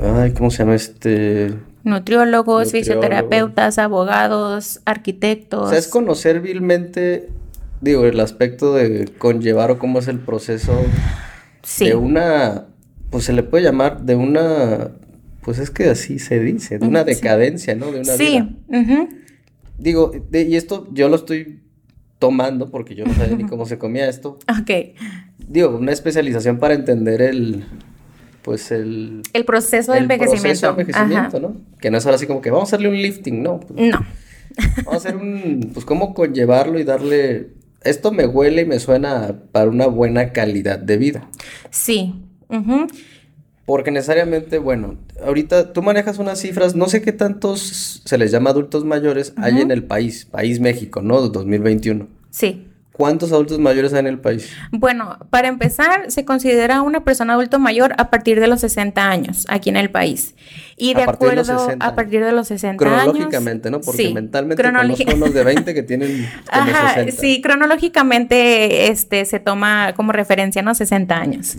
ay, 0.03 0.31
¿cómo 0.31 0.51
se 0.51 0.57
llama 0.57 0.75
este? 0.75 1.53
Nutriólogos, 1.86 2.74
fisioterapeutas, 2.74 3.79
abogados, 3.79 4.81
arquitectos. 4.84 5.67
O 5.67 5.69
sea, 5.69 5.79
es 5.79 5.88
conocer 5.88 6.41
vilmente, 6.41 7.29
digo, 7.79 8.03
el 8.03 8.19
aspecto 8.19 8.74
de 8.74 9.10
conllevar 9.17 9.72
o 9.72 9.79
cómo 9.79 10.00
es 10.00 10.10
el 10.10 10.19
proceso 10.19 10.74
de 11.79 11.95
una, 11.95 12.65
pues 13.12 13.24
se 13.24 13.31
le 13.31 13.43
puede 13.43 13.63
llamar 13.63 14.01
de 14.01 14.15
una 14.15 14.91
pues 15.45 15.59
es 15.59 15.69
que 15.69 15.87
así 15.89 16.17
se 16.17 16.39
dice, 16.39 16.79
de 16.79 16.87
una 16.87 17.03
decadencia, 17.03 17.75
¿no? 17.75 17.91
De 17.91 17.99
una 17.99 18.13
sí. 18.13 18.43
Digo, 19.77 20.11
y 20.31 20.55
esto 20.55 20.87
yo 20.91 21.07
lo 21.07 21.17
estoy 21.17 21.61
tomando 22.17 22.71
porque 22.71 22.95
yo 22.95 23.05
no 23.05 23.13
sabía 23.13 23.37
ni 23.37 23.45
cómo 23.45 23.67
se 23.67 23.77
comía 23.77 24.09
esto. 24.09 24.39
Ok. 24.49 24.97
Digo, 25.37 25.77
una 25.77 25.91
especialización 25.91 26.57
para 26.57 26.73
entender 26.73 27.21
el, 27.21 27.63
pues 28.41 28.71
el... 28.71 29.21
El 29.33 29.45
proceso 29.45 29.91
de 29.91 29.99
envejecimiento. 29.99 30.41
Proceso 30.41 30.73
de 30.73 30.81
envejecimiento, 30.81 31.39
¿no? 31.39 31.57
Que 31.79 31.91
no 31.91 31.99
es 31.99 32.05
ahora 32.07 32.15
así 32.15 32.25
como 32.25 32.41
que 32.41 32.49
vamos 32.49 32.73
a 32.73 32.77
hacerle 32.77 32.89
un 32.89 32.99
lifting, 32.99 33.43
¿no? 33.43 33.59
no. 33.69 34.05
Vamos 34.77 34.93
a 34.93 34.95
hacer 34.95 35.15
un, 35.15 35.69
pues 35.73 35.85
cómo 35.85 36.15
conllevarlo 36.15 36.79
y 36.79 36.83
darle... 36.83 37.49
Esto 37.83 38.11
me 38.11 38.25
huele 38.25 38.63
y 38.63 38.65
me 38.65 38.79
suena 38.79 39.41
para 39.51 39.69
una 39.69 39.85
buena 39.85 40.33
calidad 40.33 40.79
de 40.79 40.97
vida. 40.97 41.29
Sí. 41.69 42.15
Porque 43.65 43.89
necesariamente, 43.89 44.60
bueno, 44.60 44.95
ahorita 45.24 45.74
tú 45.74 45.81
manejas 45.81 46.19
unas 46.19 46.39
cifras, 46.39 46.75
no 46.75 46.88
sé 46.88 47.01
qué 47.01 47.12
tantos 47.12 48.01
se 48.05 48.17
les 48.17 48.31
llama 48.31 48.51
adultos 48.51 48.86
mayores 48.86 49.34
hay 49.38 49.60
en 49.60 49.72
el 49.72 49.84
país, 49.84 50.25
país 50.25 50.60
México, 50.60 51.01
¿no? 51.01 51.19
2021. 51.22 52.07
Sí. 52.29 52.67
¿Cuántos 52.97 53.33
adultos 53.33 53.59
mayores 53.59 53.91
hay 53.91 53.99
en 53.99 54.07
el 54.07 54.19
país? 54.19 54.49
Bueno, 54.71 55.17
para 55.29 55.49
empezar, 55.49 56.09
se 56.11 56.23
considera 56.23 56.81
una 56.81 57.03
persona 57.03 57.33
adulto 57.33 57.59
mayor 57.59 57.93
a 57.97 58.09
partir 58.09 58.39
de 58.39 58.47
los 58.47 58.61
60 58.61 59.09
años 59.09 59.45
aquí 59.49 59.69
en 59.69 59.75
el 59.75 59.89
país. 59.89 60.33
Y 60.77 60.93
de 60.93 61.03
acuerdo 61.03 61.75
a 61.79 61.95
partir 61.95 62.23
de 62.23 62.31
los 62.31 62.47
60 62.47 62.85
años. 62.85 63.03
Cronológicamente, 63.03 63.69
¿no? 63.69 63.81
Porque 63.81 64.13
mentalmente 64.13 64.63
conozco 64.63 65.13
unos 65.13 65.33
de 65.33 65.43
20 65.43 65.73
que 65.73 65.83
tienen 65.83 66.25
Ajá, 66.49 67.05
Sí, 67.11 67.41
cronológicamente 67.41 68.87
este, 68.87 69.25
se 69.25 69.41
toma 69.41 69.93
como 69.95 70.13
referencia, 70.13 70.61
¿no? 70.61 70.73
60 70.73 71.17
años. 71.17 71.55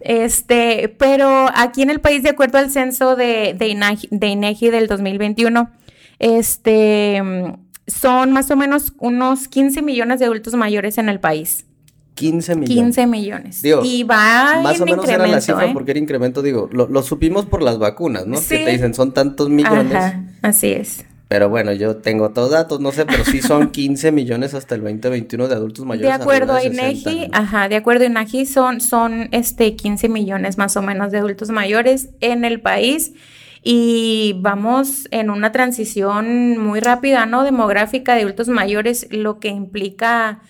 Este, 0.00 0.94
pero 0.98 1.48
aquí 1.54 1.82
en 1.82 1.90
el 1.90 2.00
país, 2.00 2.22
de 2.22 2.30
acuerdo 2.30 2.56
al 2.56 2.70
censo 2.70 3.14
de, 3.14 3.54
de, 3.58 3.68
INEGI, 3.68 4.08
de 4.10 4.26
INEGI 4.28 4.70
del 4.70 4.86
2021, 4.86 5.70
este 6.18 7.22
son 7.88 8.32
más 8.32 8.50
o 8.50 8.56
menos 8.56 8.92
unos 8.98 9.48
15 9.48 9.82
millones 9.82 10.20
de 10.20 10.26
adultos 10.26 10.54
mayores 10.54 10.98
en 10.98 11.08
el 11.08 11.20
país. 11.20 11.64
15 12.14 12.56
millones. 12.56 12.96
15 12.96 13.06
millones. 13.06 13.62
y 13.84 14.02
va 14.02 14.60
más 14.60 14.80
o 14.80 14.84
menos 14.84 15.08
era 15.08 15.26
la 15.26 15.40
cifra 15.40 15.66
¿eh? 15.66 15.70
porque 15.72 15.92
era 15.92 16.00
incremento, 16.00 16.42
digo, 16.42 16.68
lo, 16.72 17.02
supimos 17.02 17.46
por 17.46 17.62
las 17.62 17.78
vacunas, 17.78 18.26
¿no? 18.26 18.38
Que 18.40 18.64
te 18.64 18.70
dicen 18.70 18.92
son 18.92 19.12
tantos 19.12 19.48
millones. 19.48 19.94
Ajá, 19.94 20.24
así 20.42 20.72
es. 20.72 21.04
Pero 21.28 21.50
bueno, 21.50 21.72
yo 21.74 21.96
tengo 21.96 22.30
todos 22.30 22.50
datos, 22.50 22.80
no 22.80 22.90
sé, 22.90 23.04
pero 23.04 23.22
sí 23.24 23.42
son 23.42 23.68
15 23.70 24.12
millones 24.12 24.54
hasta 24.54 24.74
el 24.74 24.82
2021 24.82 25.46
de 25.46 25.54
adultos 25.54 25.84
mayores. 25.84 26.08
De 26.08 26.22
acuerdo 26.22 26.54
a 26.54 26.64
INEGI, 26.64 27.28
ajá, 27.32 27.68
de 27.68 27.76
acuerdo 27.76 28.04
a 28.04 28.06
INEGI 28.06 28.46
son, 28.46 28.80
son 28.80 29.28
este 29.32 29.76
15 29.76 30.08
millones 30.08 30.58
más 30.58 30.76
o 30.76 30.82
menos 30.82 31.12
de 31.12 31.18
adultos 31.18 31.50
mayores 31.50 32.08
en 32.20 32.44
el 32.44 32.60
país 32.60 33.12
y 33.62 34.36
vamos 34.40 35.08
en 35.10 35.30
una 35.30 35.52
transición 35.52 36.58
muy 36.58 36.80
rápida, 36.80 37.26
¿no? 37.26 37.44
Demográfica 37.44 38.14
de 38.14 38.22
adultos 38.22 38.48
mayores, 38.48 39.06
lo 39.10 39.38
que 39.40 39.48
implica 39.48 40.40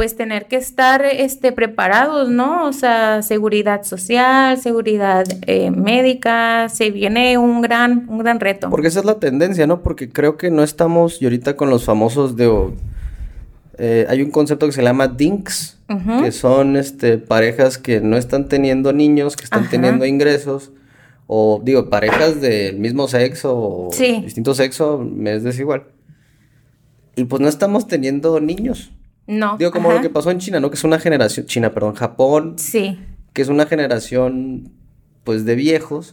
pues 0.00 0.16
tener 0.16 0.46
que 0.46 0.56
estar 0.56 1.04
este, 1.04 1.52
preparados, 1.52 2.30
¿no? 2.30 2.66
O 2.66 2.72
sea, 2.72 3.20
seguridad 3.20 3.82
social, 3.82 4.56
seguridad 4.56 5.26
eh, 5.46 5.70
médica, 5.70 6.70
se 6.70 6.90
viene 6.90 7.36
un 7.36 7.60
gran, 7.60 8.06
un 8.08 8.18
gran 8.18 8.40
reto. 8.40 8.70
Porque 8.70 8.88
esa 8.88 9.00
es 9.00 9.04
la 9.04 9.16
tendencia, 9.18 9.66
¿no? 9.66 9.82
Porque 9.82 10.08
creo 10.08 10.38
que 10.38 10.50
no 10.50 10.62
estamos, 10.62 11.20
y 11.20 11.26
ahorita 11.26 11.54
con 11.54 11.68
los 11.68 11.84
famosos 11.84 12.34
de... 12.34 12.70
Eh, 13.76 14.06
hay 14.08 14.22
un 14.22 14.30
concepto 14.30 14.64
que 14.64 14.72
se 14.72 14.82
llama 14.82 15.06
DINKS, 15.06 15.78
que 16.22 16.32
son 16.32 16.76
este, 16.76 17.18
parejas 17.18 17.76
que 17.76 18.00
no 18.00 18.16
están 18.16 18.48
teniendo 18.48 18.94
niños, 18.94 19.36
que 19.36 19.44
están 19.44 19.68
teniendo 19.68 20.06
ingresos, 20.06 20.70
o 21.32 21.60
digo, 21.62 21.88
parejas 21.88 22.40
del 22.40 22.80
mismo 22.80 23.06
sexo 23.06 23.56
o 23.56 23.90
distinto 23.96 24.52
sexo, 24.52 24.98
me 24.98 25.36
es 25.36 25.44
desigual. 25.44 25.84
Y 27.14 27.22
pues 27.22 27.40
no 27.40 27.46
estamos 27.46 27.86
teniendo 27.86 28.40
niños. 28.40 28.90
No. 29.28 29.56
Digo, 29.56 29.70
como 29.70 29.92
lo 29.92 30.00
que 30.00 30.10
pasó 30.10 30.32
en 30.32 30.38
China, 30.38 30.58
¿no? 30.58 30.70
Que 30.70 30.74
es 30.74 30.82
una 30.82 30.98
generación, 30.98 31.46
China, 31.46 31.72
perdón, 31.72 31.94
Japón. 31.94 32.54
Sí. 32.56 32.98
Que 33.32 33.42
es 33.42 33.48
una 33.48 33.66
generación, 33.66 34.72
pues, 35.22 35.44
de 35.44 35.54
viejos. 35.54 36.10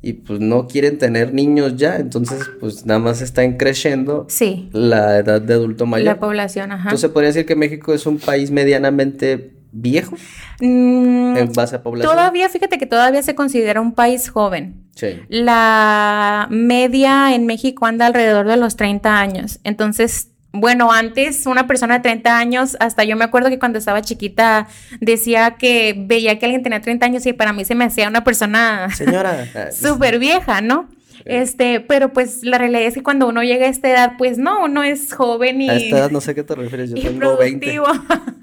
Y 0.00 0.12
pues 0.12 0.38
no 0.38 0.68
quieren 0.68 0.98
tener 0.98 1.34
niños 1.34 1.76
ya, 1.76 1.96
entonces 1.96 2.48
pues 2.60 2.86
nada 2.86 3.00
más 3.00 3.20
están 3.22 3.56
creciendo 3.56 4.26
sí. 4.28 4.70
la 4.72 5.18
edad 5.18 5.42
de 5.42 5.54
adulto 5.54 5.86
mayor. 5.86 6.06
La 6.06 6.20
población, 6.20 6.70
ajá. 6.70 6.84
Entonces 6.84 7.10
podría 7.10 7.30
decir 7.30 7.46
que 7.46 7.56
México 7.56 7.92
es 7.92 8.06
un 8.06 8.18
país 8.18 8.52
medianamente 8.52 9.59
viejo 9.72 10.16
mm, 10.60 11.36
en 11.36 11.52
base 11.52 11.76
a 11.76 11.82
población. 11.82 12.12
Todavía, 12.12 12.48
fíjate 12.48 12.78
que 12.78 12.86
todavía 12.86 13.22
se 13.22 13.34
considera 13.34 13.80
un 13.80 13.92
país 13.92 14.28
joven. 14.28 14.84
Sí. 14.94 15.20
La 15.28 16.46
media 16.50 17.34
en 17.34 17.46
México 17.46 17.86
anda 17.86 18.06
alrededor 18.06 18.46
de 18.46 18.56
los 18.56 18.76
30 18.76 19.18
años. 19.18 19.60
Entonces, 19.64 20.30
bueno, 20.52 20.92
antes 20.92 21.46
una 21.46 21.66
persona 21.66 21.98
de 21.98 22.00
30 22.00 22.36
años, 22.36 22.76
hasta 22.80 23.04
yo 23.04 23.16
me 23.16 23.24
acuerdo 23.24 23.50
que 23.50 23.58
cuando 23.58 23.78
estaba 23.78 24.02
chiquita 24.02 24.66
decía 25.00 25.52
que 25.52 25.94
veía 25.96 26.38
que 26.38 26.46
alguien 26.46 26.62
tenía 26.62 26.80
30 26.80 27.06
años 27.06 27.26
y 27.26 27.32
para 27.32 27.52
mí 27.52 27.64
se 27.64 27.74
me 27.74 27.84
hacía 27.84 28.08
una 28.08 28.24
persona 28.24 28.88
señora 28.90 29.46
súper 29.72 30.18
vieja, 30.18 30.60
¿no? 30.60 30.88
Este, 31.24 31.80
pero 31.80 32.12
pues 32.12 32.42
la 32.42 32.58
realidad 32.58 32.82
es 32.82 32.94
que 32.94 33.02
cuando 33.02 33.28
uno 33.28 33.42
llega 33.42 33.66
a 33.66 33.68
esta 33.68 33.90
edad, 33.90 34.12
pues 34.16 34.38
no, 34.38 34.64
uno 34.64 34.82
es 34.82 35.12
joven 35.12 35.60
y. 35.60 35.68
A 35.68 35.76
esta 35.76 35.98
edad 35.98 36.10
no 36.10 36.20
sé 36.20 36.34
qué 36.34 36.42
te 36.42 36.54
refieres, 36.54 36.90
yo 36.90 36.96
tengo 37.02 37.36
20. 37.36 37.80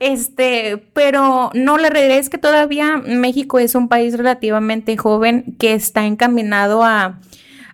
este, 0.00 0.78
pero 0.92 1.50
no, 1.54 1.78
la 1.78 1.90
realidad 1.90 2.18
es 2.18 2.30
que 2.30 2.38
todavía 2.38 2.98
México 2.98 3.58
es 3.58 3.74
un 3.74 3.88
país 3.88 4.16
relativamente 4.16 4.96
joven 4.96 5.56
que 5.58 5.74
está 5.74 6.06
encaminado 6.06 6.84
a, 6.84 7.18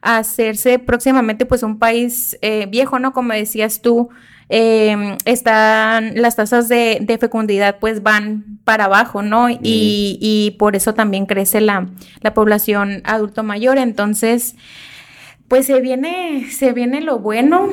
hacerse 0.06 0.78
próximamente 0.78 1.46
pues 1.46 1.62
un 1.62 1.78
país 1.78 2.36
eh, 2.42 2.66
viejo, 2.68 2.98
¿no? 2.98 3.14
Como 3.14 3.32
decías 3.32 3.80
tú, 3.80 4.10
eh, 4.50 5.16
están 5.24 6.20
las 6.20 6.36
tasas 6.36 6.68
de, 6.68 7.16
fecundidad 7.18 7.78
pues 7.78 8.02
van 8.02 8.58
para 8.64 8.84
abajo, 8.84 9.22
¿no? 9.22 9.48
Y, 9.50 10.54
por 10.58 10.76
eso 10.76 10.94
también 10.94 11.26
crece 11.26 11.60
la, 11.60 11.88
población 12.34 13.00
adulto 13.04 13.42
mayor. 13.42 13.78
Entonces, 13.78 14.56
pues 15.48 15.66
se 15.66 15.80
viene, 15.80 16.50
se 16.50 16.72
viene 16.72 17.00
lo 17.00 17.18
bueno 17.18 17.70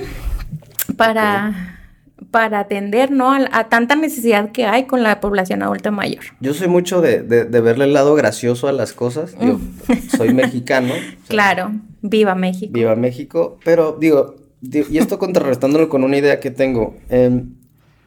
para... 0.95 1.80
para 2.29 2.59
atender 2.59 3.11
¿no? 3.11 3.33
A, 3.33 3.69
tanta 3.69 3.95
necesidad 3.95 4.51
que 4.51 4.65
hay 4.65 4.85
con 4.85 5.03
la 5.03 5.19
población 5.19 5.63
adulta 5.63 5.91
mayor. 5.91 6.23
Yo 6.39 6.53
soy 6.53 6.67
mucho 6.67 7.01
de, 7.01 7.21
verle 7.21 7.85
el 7.85 7.93
lado 7.93 8.13
gracioso 8.15 8.67
a 8.67 8.71
las 8.71 8.93
cosas. 8.93 9.35
Yo 9.39 9.59
soy 10.17 10.33
mexicano. 10.33 10.93
claro, 11.27 11.71
viva 12.01 12.35
México. 12.35 12.71
Viva 12.73 12.95
México, 12.95 13.59
pero 13.65 13.97
digo, 13.99 14.35
y 14.61 14.97
esto 14.97 15.17
contrarrestándolo 15.17 15.89
con 15.89 16.03
una 16.03 16.17
idea 16.17 16.39
que 16.39 16.51
tengo. 16.51 16.95
Em, 17.09 17.55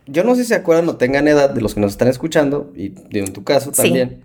yo 0.07 0.23
no 0.23 0.35
sé 0.35 0.43
si 0.43 0.49
se 0.49 0.55
acuerdan 0.55 0.89
o 0.89 0.97
tengan 0.97 1.27
edad 1.29 1.51
de 1.51 1.61
los 1.61 1.75
que 1.75 1.81
nos 1.81 1.93
están 1.93 2.09
escuchando, 2.09 2.73
y 2.77 2.93
en 3.13 3.33
tu 3.33 3.43
caso 3.43 3.73
también, 3.73 4.23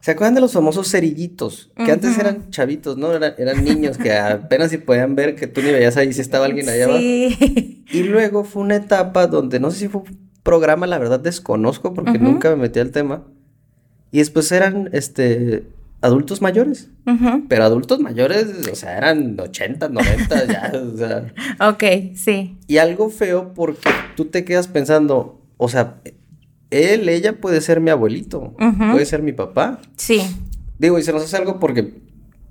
¿Se 0.00 0.12
acuerdan 0.12 0.34
de 0.34 0.40
los 0.40 0.52
famosos 0.52 0.90
cerillitos? 0.90 1.72
Que 1.76 1.90
antes 1.90 2.16
eran 2.18 2.50
chavitos, 2.50 2.96
¿no? 2.96 3.12
Eran, 3.12 3.34
eran 3.38 3.64
niños 3.64 3.98
que 3.98 4.12
apenas 4.12 4.70
si 4.70 4.78
podían 4.78 5.16
ver 5.16 5.34
que 5.34 5.46
tú 5.48 5.62
ni 5.62 5.72
veías 5.72 5.96
ahí 5.96 6.12
si 6.12 6.20
estaba 6.20 6.44
alguien 6.44 6.68
allá 6.68 6.84
abajo. 6.84 7.00
Sí. 7.00 7.84
Y 7.90 8.02
luego 8.04 8.44
fue 8.44 8.62
una 8.62 8.76
etapa 8.76 9.26
donde 9.26 9.58
no 9.58 9.70
sé 9.70 9.80
si 9.80 9.88
fue 9.88 10.02
un 10.02 10.28
programa, 10.42 10.86
la 10.86 10.98
verdad 10.98 11.18
desconozco 11.18 11.92
porque 11.92 12.18
nunca 12.18 12.50
me 12.50 12.56
metí 12.56 12.78
al 12.78 12.92
tema. 12.92 13.24
Y 14.12 14.18
después 14.18 14.52
eran 14.52 14.90
este 14.92 15.64
adultos 16.00 16.40
mayores. 16.40 16.88
Ujú. 17.06 17.46
Pero 17.48 17.64
adultos 17.64 18.00
mayores, 18.00 18.46
o 18.70 18.74
sea, 18.74 18.96
eran 18.96 19.38
80, 19.38 19.88
90 19.88 20.46
ya, 20.46 20.72
o 20.74 20.96
sea. 20.96 21.32
Ok, 21.68 22.14
sí. 22.14 22.58
Y 22.66 22.78
algo 22.78 23.10
feo 23.10 23.54
porque 23.54 23.90
tú 24.16 24.26
te 24.26 24.44
quedas 24.44 24.68
pensando, 24.68 25.40
o 25.56 25.68
sea, 25.68 26.00
él, 26.70 27.08
ella 27.08 27.40
puede 27.40 27.60
ser 27.60 27.80
mi 27.80 27.90
abuelito, 27.90 28.54
puede 28.90 29.06
ser 29.06 29.22
mi 29.22 29.32
papá. 29.32 29.80
Sí. 29.96 30.20
Digo, 30.78 30.98
y 30.98 31.02
se 31.02 31.12
nos 31.12 31.22
hace 31.22 31.36
algo 31.36 31.58
porque 31.58 31.94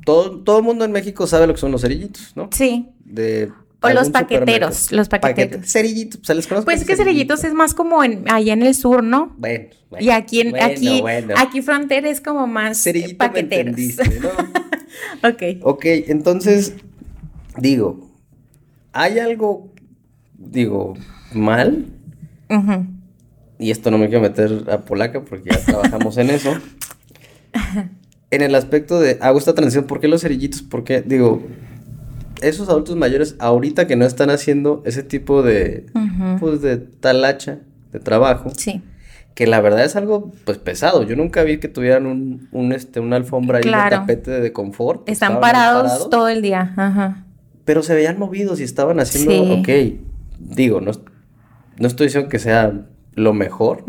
todo, 0.06 0.40
todo 0.42 0.60
el 0.60 0.64
mundo 0.64 0.86
en 0.86 0.92
México 0.92 1.28
sabe 1.28 1.48
lo 1.48 1.54
que 1.54 1.60
son 1.60 1.72
los 1.72 1.82
cerillitos, 1.82 2.32
¿no? 2.36 2.50
Sí. 2.52 2.88
De 3.04 3.52
O 3.82 3.90
los 3.90 4.10
paqueteros, 4.10 4.92
los 4.92 5.10
paqueteros. 5.10 5.58
Paquete- 5.60 5.68
cerillitos, 5.68 6.22
se 6.24 6.34
les 6.34 6.48
conoce 6.48 6.66
Pues 6.66 6.82
es 6.82 6.88
que 6.88 6.96
cerillitos 6.96 7.44
es 7.44 7.54
más 7.54 7.74
como 7.74 8.04
en, 8.04 8.24
allá 8.32 8.54
en 8.54 8.64
el 8.64 8.74
sur, 8.74 9.04
¿no? 9.04 9.36
Bueno, 9.38 9.66
bueno, 9.90 10.06
y 10.06 10.10
aquí 10.10 10.42
en, 10.42 10.52
bueno, 10.52 10.66
aquí, 10.66 11.02
bueno. 11.02 11.34
aquí 11.38 11.62
frontera 11.62 12.10
es 12.10 12.20
como 12.22 12.48
más 12.48 12.82
Cerillito 12.82 13.12
me 13.14 13.30
paqueteros. 13.30 13.78
entendiste, 13.78 14.20
¿no? 14.22 14.30
ok. 15.30 15.44
Ok, 15.62 15.86
entonces, 16.08 16.74
digo, 17.58 18.10
¿hay 18.92 19.20
algo, 19.20 19.72
digo, 20.38 20.96
mal? 21.34 21.86
Ujú. 22.50 22.86
Y 23.60 23.72
esto 23.72 23.90
no 23.92 23.98
me 23.98 24.08
quiero 24.08 24.22
meter 24.22 24.66
a 24.70 24.82
polaca 24.82 25.22
porque 25.24 25.50
ya 25.52 25.60
trabajamos 25.64 26.18
en 26.18 26.30
eso. 26.30 26.54
En 28.32 28.42
el 28.42 28.56
aspecto 28.56 29.00
de, 29.00 29.18
hago 29.22 29.38
esta 29.38 29.54
transición, 29.54 29.86
¿por 29.86 30.00
qué 30.02 30.08
los 30.10 30.22
cerillitos? 30.24 30.62
Porque, 30.62 31.02
digo, 31.02 31.44
esos 32.42 32.68
adultos 32.68 32.98
mayores 32.98 33.36
ahorita 33.40 33.88
que 33.88 33.96
no 33.96 34.04
están 34.04 34.30
haciendo 34.30 34.82
ese 34.86 35.04
tipo 35.04 35.42
de, 35.42 35.86
pues, 36.40 36.62
de 36.62 36.76
talacha, 36.78 37.60
de 37.94 38.00
trabajo, 38.00 38.50
Sí. 38.58 38.82
que 39.36 39.48
la 39.48 39.62
verdad 39.62 39.86
es 39.86 39.96
algo, 39.96 40.34
pues, 40.44 40.58
pesado. 40.58 41.04
Yo 41.04 41.16
nunca 41.16 41.44
vi 41.44 41.60
que 41.60 41.70
tuvieran 41.70 42.08
un, 42.08 42.50
un, 42.52 42.74
este, 42.74 43.00
una 43.00 43.16
alfombra 43.16 43.60
y 43.60 43.64
Claro. 43.64 43.98
un 43.98 44.02
tapete 44.02 44.32
de 44.32 44.52
confort. 44.52 45.08
Están 45.08 45.40
parados, 45.40 46.10
todo 46.10 46.28
el 46.28 46.42
día. 46.42 46.74
Ajá. 46.76 47.26
Pero 47.64 47.84
se 47.84 47.94
veían 47.94 48.20
movidos 48.20 48.60
y 48.60 48.64
estaban 48.64 49.00
haciendo, 49.00 49.32
Sí. 49.32 49.62
ok, 49.62 50.50
digo, 50.56 50.82
no, 50.82 50.92
no 51.78 51.88
estoy 51.88 52.08
diciendo 52.08 52.28
que 52.28 52.40
sea 52.40 52.74
lo 53.16 53.34
mejor, 53.34 53.84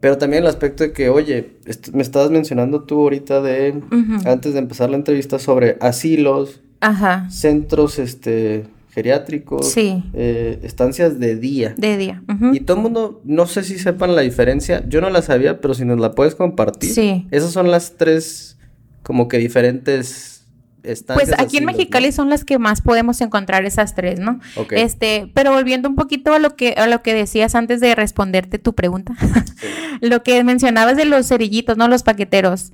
pero 0.00 0.18
también 0.18 0.42
el 0.44 0.48
aspecto 0.48 0.84
de 0.84 0.92
que, 0.92 1.08
oye, 1.08 1.52
est- 1.64 1.88
me 1.90 2.02
estabas 2.02 2.30
mencionando 2.30 2.82
tú 2.82 3.00
ahorita 3.00 3.40
de, 3.42 3.80
antes 4.24 4.52
de 4.52 4.58
empezar 4.58 4.90
la 4.90 4.96
entrevista, 4.96 5.38
sobre 5.38 5.76
asilos, 5.80 6.60
Ajá. 6.80 7.28
centros, 7.30 7.98
este, 7.98 8.64
geriátricos, 8.90 9.70
Sí. 9.72 10.04
eh, 10.14 10.60
estancias 10.62 11.18
de 11.18 11.36
día. 11.36 11.74
De 11.76 11.96
día. 11.96 12.22
Y 12.52 12.60
todo 12.60 12.76
el 12.76 12.82
mundo, 12.84 13.20
no 13.24 13.46
sé 13.46 13.62
si 13.62 13.78
sepan 13.78 14.14
la 14.14 14.22
diferencia, 14.22 14.84
yo 14.88 15.00
no 15.00 15.10
la 15.10 15.22
sabía, 15.22 15.60
pero 15.60 15.74
si 15.74 15.84
nos 15.84 15.98
la 15.98 16.12
puedes 16.12 16.34
compartir. 16.34 16.90
Sí. 16.90 17.26
Esas 17.30 17.50
son 17.52 17.70
las 17.70 17.94
tres, 17.96 18.58
como 19.02 19.28
que 19.28 19.38
diferentes. 19.38 20.35
Pues 20.82 21.32
aquí 21.38 21.58
en. 21.58 21.64
Mexicali 21.64 22.12
son 22.12 22.30
las 22.30 22.44
que 22.44 22.58
más 22.58 22.80
podemos 22.80 23.20
encontrar 23.20 23.64
esas 23.64 23.94
tres, 23.94 24.20
¿no? 24.20 24.40
Ok. 24.56 24.72
Este, 24.72 25.30
pero 25.34 25.52
volviendo 25.52 25.88
un 25.88 25.96
poquito 25.96 26.32
a 26.32 26.38
lo 26.38 26.54
que 26.54 26.74
a 26.76 26.86
lo 26.86 27.02
que 27.02 27.14
decías 27.14 27.54
antes 27.54 27.80
de 27.80 27.94
responderte 27.94 28.58
tu 28.58 28.74
pregunta, 28.74 29.14
lo 30.00 30.22
que 30.22 30.42
mencionabas 30.44 30.96
de 30.96 31.04
los 31.04 31.28
cerillitos, 31.28 31.76
¿no? 31.76 31.88
Los 31.88 32.02
paqueteros. 32.02 32.72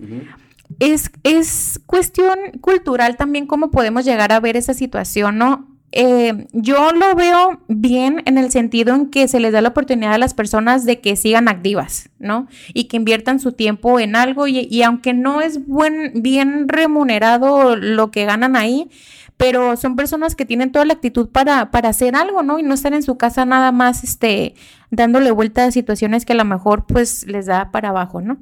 Es, 0.79 1.11
es 1.23 1.81
cuestión 1.87 2.39
cultural 2.61 3.17
también 3.17 3.47
cómo 3.47 3.71
podemos 3.71 4.05
llegar 4.05 4.33
a 4.33 4.41
ver 4.41 4.57
esa 4.57 4.75
situación, 4.75 5.39
¿no? 5.39 5.72
Eh, 5.95 6.47
yo 6.53 6.93
lo 6.93 7.15
veo 7.15 7.61
bien 7.69 8.23
en 8.25 8.39
el 8.39 8.51
sentido 8.51 8.95
en 8.95 9.11
que 9.11 9.29
se 9.29 9.41
les 9.41 9.53
da 9.53 9.61
la 9.61 9.69
oportunidad 9.69 10.15
a 10.15 10.19
las 10.19 10.33
personas 10.33 10.87
de 10.87 11.01
que 11.01 11.17
sigan 11.17 11.49
activas, 11.49 12.09
¿no? 12.19 12.49
Y 12.73 12.85
que 12.85 12.97
inviertan 12.97 13.41
su 13.41 13.53
tiempo 13.53 14.01
en 14.01 14.17
algo 14.17 14.47
y, 14.49 14.83
aunque 14.83 15.13
no 15.13 15.43
es 15.43 15.67
buen, 15.67 16.23
bien 16.23 16.67
remunerado 16.69 17.77
lo 17.77 18.11
que 18.11 18.25
ganan 18.25 18.57
ahí, 18.57 18.91
pero 19.37 19.77
son 19.77 19.95
personas 19.95 20.35
que 20.35 20.47
tienen 20.47 20.73
toda 20.73 20.87
la 20.87 20.95
actitud 20.95 21.29
para, 21.29 21.71
para 21.71 21.91
hacer 21.91 22.17
algo, 22.17 22.43
¿no? 22.43 22.59
Y 22.59 22.63
no 22.63 22.73
estar 22.73 22.95
en 22.95 23.03
su 23.03 23.19
casa 23.19 23.45
nada 23.45 23.71
más, 23.71 24.03
este, 24.03 24.55
dándole 24.91 25.31
vuelta 25.31 25.65
a 25.67 25.71
situaciones 25.73 26.25
que 26.25 26.33
a 26.33 26.37
lo 26.37 26.47
mejor, 26.47 26.87
pues, 26.87 27.27
les 27.27 27.47
da 27.47 27.71
para 27.71 27.91
abajo, 27.91 28.23
¿no? 28.23 28.39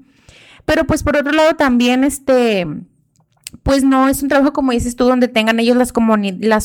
Pero 0.64 0.85
pues 0.85 1.03
por 1.03 1.16
otro 1.16 1.33
lado 1.33 1.55
también 1.55 2.05
este 2.05 2.64
pues 3.62 3.84
no 3.84 4.08
es 4.08 4.22
un 4.22 4.28
trabajo 4.28 4.52
como 4.52 4.72
dices 4.72 4.96
tú 4.96 5.04
donde 5.04 5.28
tengan 5.28 5.60
ellos 5.60 5.76
las, 5.76 5.92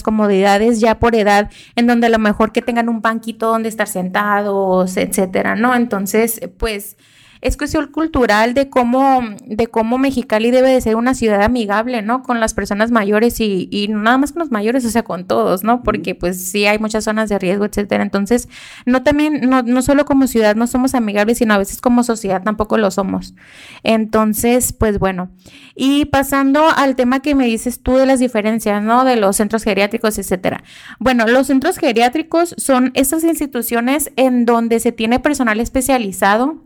comodidades 0.03 0.79
ya 0.79 0.99
por 0.99 1.15
edad 1.15 1.51
en 1.75 1.87
donde 1.87 2.07
a 2.07 2.09
lo 2.09 2.19
mejor 2.19 2.51
que 2.51 2.61
tengan 2.61 2.89
un 2.89 3.01
banquito 3.01 3.47
donde 3.47 3.69
estar 3.69 3.87
sentados, 3.87 4.97
etcétera, 4.97 5.55
¿no? 5.55 5.75
Entonces, 5.75 6.39
pues 6.57 6.97
es 7.45 7.57
cuestión 7.57 7.91
cultural 7.91 8.55
de 8.55 8.71
cómo, 8.71 9.21
de 9.45 9.67
cómo 9.67 9.99
Mexicali 9.99 10.49
debe 10.49 10.71
de 10.71 10.81
ser 10.81 10.95
una 10.95 11.13
ciudad 11.13 11.43
amigable, 11.43 12.01
¿no? 12.01 12.23
Con 12.23 12.39
las 12.39 12.55
personas 12.55 12.89
mayores 12.89 13.39
y, 13.39 13.69
y 13.69 13.87
no 13.87 13.99
nada 13.99 14.17
más 14.17 14.31
con 14.31 14.39
los 14.39 14.49
mayores, 14.49 14.83
o 14.83 14.89
sea, 14.89 15.03
con 15.03 15.27
todos, 15.27 15.63
¿no? 15.63 15.83
Porque 15.83 16.15
pues 16.15 16.43
sí 16.43 16.65
hay 16.65 16.79
muchas 16.79 17.03
zonas 17.03 17.29
de 17.29 17.37
riesgo, 17.37 17.65
etcétera. 17.65 18.01
Entonces, 18.01 18.49
no 18.87 19.03
también, 19.03 19.41
no, 19.47 19.61
no 19.61 19.83
solo 19.83 20.05
como 20.05 20.25
ciudad 20.25 20.55
no 20.55 20.65
somos 20.65 20.95
amigables, 20.95 21.37
sino 21.37 21.53
a 21.53 21.59
veces 21.59 21.81
como 21.81 22.03
sociedad 22.03 22.41
tampoco 22.41 22.79
lo 22.79 22.89
somos. 22.89 23.35
Entonces, 23.83 24.73
pues 24.73 24.97
bueno. 24.97 25.29
Y 25.75 26.05
pasando 26.05 26.69
al 26.75 26.95
tema 26.95 27.19
que 27.19 27.35
me 27.35 27.45
dices 27.45 27.79
tú 27.83 27.95
de 27.97 28.07
las 28.07 28.17
diferencias, 28.19 28.81
¿no? 28.81 29.05
De 29.05 29.17
los 29.17 29.35
centros 29.35 29.63
geriátricos, 29.63 30.17
etcétera. 30.17 30.63
Bueno, 30.97 31.27
los 31.27 31.45
centros 31.45 31.77
geriátricos 31.77 32.55
son 32.57 32.89
esas 32.95 33.23
instituciones 33.23 34.11
en 34.15 34.47
donde 34.47 34.79
se 34.79 34.91
tiene 34.91 35.19
personal 35.19 35.59
especializado 35.59 36.65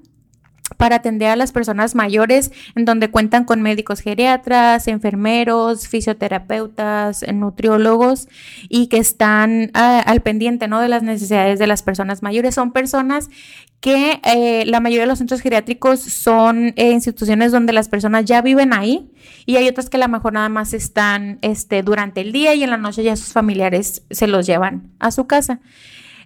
para 0.78 0.98
atender 0.98 1.30
a 1.30 1.36
las 1.36 1.52
personas 1.52 1.96
mayores, 1.96 2.52
en 2.76 2.86
donde 2.86 3.10
cuentan 3.10 3.46
con 3.46 3.62
médicos 3.62 4.00
geriatras, 4.00 4.88
enfermeros, 4.88 5.88
fisioterapeutas, 5.88 7.26
nutriólogos 7.34 8.28
y 8.70 8.88
que 8.88 8.98
están 8.98 9.72
ah, 9.74 10.02
al 10.06 10.22
pendiente 10.22 10.68
¿no? 10.68 10.80
de 10.80 10.88
las 10.88 11.04
necesidades 11.04 11.60
de 11.60 11.68
las 11.68 11.84
personas 11.84 12.24
mayores. 12.24 12.56
Son 12.56 12.72
personas 12.72 13.30
que 13.82 14.20
eh, 14.26 14.66
la 14.66 14.80
mayoría 14.80 15.04
de 15.04 15.08
los 15.08 15.20
centros 15.20 15.42
geriátricos 15.42 16.02
son 16.02 16.74
eh, 16.76 16.92
instituciones 16.92 17.52
donde 17.52 17.72
las 17.72 17.88
personas 17.88 18.26
ya 18.26 18.42
viven 18.42 18.74
ahí 18.74 19.10
y 19.46 19.56
hay 19.56 19.68
otras 19.70 19.90
que 19.90 19.98
a 19.98 20.02
lo 20.02 20.10
mejor 20.10 20.34
nada 20.34 20.50
más 20.50 20.74
están 20.74 21.40
este, 21.42 21.82
durante 21.82 22.22
el 22.22 22.32
día 22.32 22.54
y 22.56 22.64
en 22.64 22.70
la 22.70 22.78
noche 22.78 23.04
ya 23.04 23.16
sus 23.16 23.32
familiares 23.32 24.04
se 24.10 24.28
los 24.28 24.46
llevan 24.46 24.92
a 25.00 25.12
su 25.12 25.28
casa. 25.28 25.62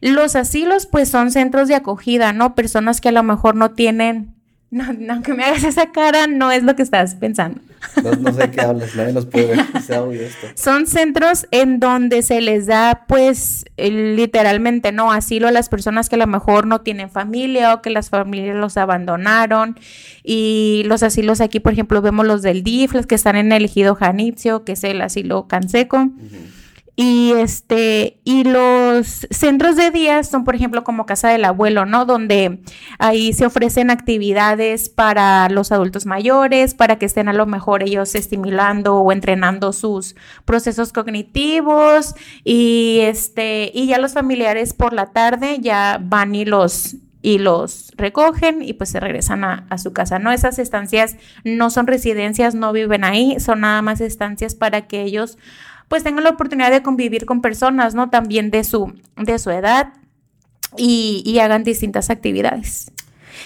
Los 0.02 0.36
asilos, 0.36 0.86
pues 0.86 1.08
son 1.08 1.32
centros 1.32 1.70
de 1.70 1.76
acogida, 1.76 2.34
¿no? 2.34 2.56
Personas 2.56 3.00
que 3.00 3.08
a 3.08 3.14
lo 3.14 3.24
mejor 3.24 3.56
no 3.56 3.72
tienen, 3.72 4.33
no, 4.74 4.92
no, 4.92 5.14
aunque 5.14 5.36
me 5.36 5.44
hagas 5.44 5.64
esa 5.64 5.92
cara, 5.92 6.26
no 6.26 6.52
es 6.52 6.64
lo 6.64 6.76
que 6.76 6.82
estás 6.82 7.14
pensando. 7.14 7.62
No, 8.04 8.12
no 8.14 8.34
sé 8.34 8.50
qué 8.50 8.62
hablas, 8.62 8.96
nadie 8.96 9.14
nos 9.14 9.28
puede 9.28 9.50
ver 9.50 9.60
esto. 9.76 10.48
Son 10.56 10.88
centros 10.88 11.46
en 11.52 11.80
donde 11.80 12.24
se 12.24 12.42
les 12.42 12.66
da, 12.66 13.06
pues, 13.08 13.66
literalmente, 13.78 14.92
¿no? 14.92 15.12
Asilo 15.12 15.48
a 15.48 15.52
las 15.52 15.70
personas 15.70 16.10
que 16.10 16.16
a 16.16 16.18
lo 16.18 16.26
mejor 16.26 16.66
no 16.66 16.82
tienen 16.82 17.12
familia 17.12 17.76
o 17.76 17.82
que 17.84 17.92
las 17.92 18.10
familias 18.10 18.56
los 18.56 18.76
abandonaron. 18.78 19.78
Y 20.24 20.82
los 20.88 21.04
asilos 21.04 21.40
aquí, 21.40 21.60
por 21.60 21.74
ejemplo, 21.74 22.02
vemos 22.02 22.26
los 22.26 22.42
del 22.42 22.64
DIF, 22.64 22.94
los 22.94 23.06
que 23.06 23.14
están 23.14 23.36
en 23.36 23.52
el 23.52 23.66
ejido 23.66 23.94
Janitzio, 23.94 24.64
que 24.64 24.72
es 24.72 24.84
el 24.84 25.02
asilo 25.02 25.48
Canseco. 25.48 26.10
Y 26.96 27.32
este, 27.32 28.20
y 28.24 28.44
los 28.44 29.26
centros 29.32 29.76
de 29.76 29.90
día 29.90 30.24
son, 30.24 30.44
por 30.44 30.54
ejemplo, 30.54 30.84
como 30.84 31.08
casa 31.08 31.30
del 31.30 31.44
abuelo, 31.44 31.88
¿no? 31.88 32.06
Donde 32.06 32.62
ahí 33.00 33.34
se 33.34 33.48
ofrecen 33.48 33.90
actividades 33.90 34.90
para 34.90 35.50
los 35.50 35.72
adultos 35.72 36.06
mayores, 36.06 36.76
para 36.76 37.00
que 37.00 37.08
estén 37.08 37.30
a 37.30 37.34
lo 37.34 37.48
mejor 37.48 37.82
ellos 37.82 38.14
estimulando 38.14 38.98
o 38.98 39.12
entrenando 39.12 39.74
sus 39.74 40.16
procesos 40.46 40.94
cognitivos. 40.94 42.14
Y 42.44 43.00
este, 43.02 43.72
y 43.74 43.88
ya 43.88 43.98
los 43.98 44.14
familiares 44.14 44.74
por 44.76 44.94
la 44.94 45.08
tarde 45.08 45.58
ya 45.62 46.00
van 46.00 46.36
y 46.36 46.46
los 46.46 46.98
y 47.24 47.40
los 47.40 47.92
recogen 47.96 48.62
y 48.62 48.74
pues 48.74 48.90
se 48.90 49.00
regresan 49.00 49.46
a, 49.46 49.66
a 49.70 49.78
su 49.78 49.94
casa, 49.94 50.20
¿no? 50.20 50.32
Esas 50.32 50.60
estancias 50.60 51.16
no 51.46 51.70
son 51.70 51.88
residencias, 51.88 52.54
no 52.54 52.74
viven 52.74 53.06
ahí, 53.06 53.40
son 53.40 53.62
nada 53.62 53.82
más 53.82 54.02
estancias 54.02 54.56
para 54.56 54.88
que 54.88 55.04
ellos 55.04 55.38
pues 55.88 56.04
tengan 56.04 56.24
la 56.24 56.32
oportunidad 56.32 56.72
de 56.72 56.82
convivir 56.84 57.26
con 57.26 57.42
personas, 57.42 57.96
¿no? 57.96 58.10
También 58.10 58.52
de 58.52 58.64
su, 58.64 58.94
de 59.18 59.40
su 59.40 59.52
edad 59.52 59.94
y, 60.78 61.24
y 61.26 61.40
hagan 61.40 61.64
distintas 61.64 62.10
actividades. 62.10 62.92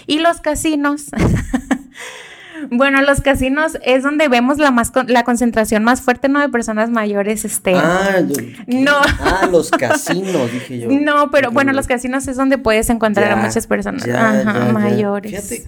Y 0.06 0.19
los 0.19 0.39
casinos, 0.41 1.06
Bueno, 2.72 3.02
los 3.02 3.22
casinos 3.22 3.78
es 3.84 4.04
donde 4.04 4.28
vemos 4.28 4.58
la 4.58 4.72
más 4.72 4.91
la 5.08 5.24
concentración 5.24 5.84
más 5.84 6.02
fuerte, 6.02 6.30
¿no? 6.30 6.39
De 6.39 6.50
personas 6.50 6.89
mayores, 6.89 7.46
este. 7.46 7.74
Ah, 7.76 8.22
no. 8.67 8.98
Ah, 9.20 9.48
los 9.52 9.70
casinos, 9.78 10.52
dije 10.52 10.80
yo. 10.80 10.89
No, 10.89 11.30
pero 11.32 11.52
bueno, 11.52 11.74
los 11.74 11.88
casinos 11.88 12.28
es 12.28 12.38
donde 12.38 12.58
puedes 12.58 12.89
encontrar 12.89 13.32
a 13.32 13.36
muchas 13.36 13.67
personas 13.67 14.08
Ajá, 14.08 14.72
mayores. 14.72 15.48
Fíjate, 15.48 15.67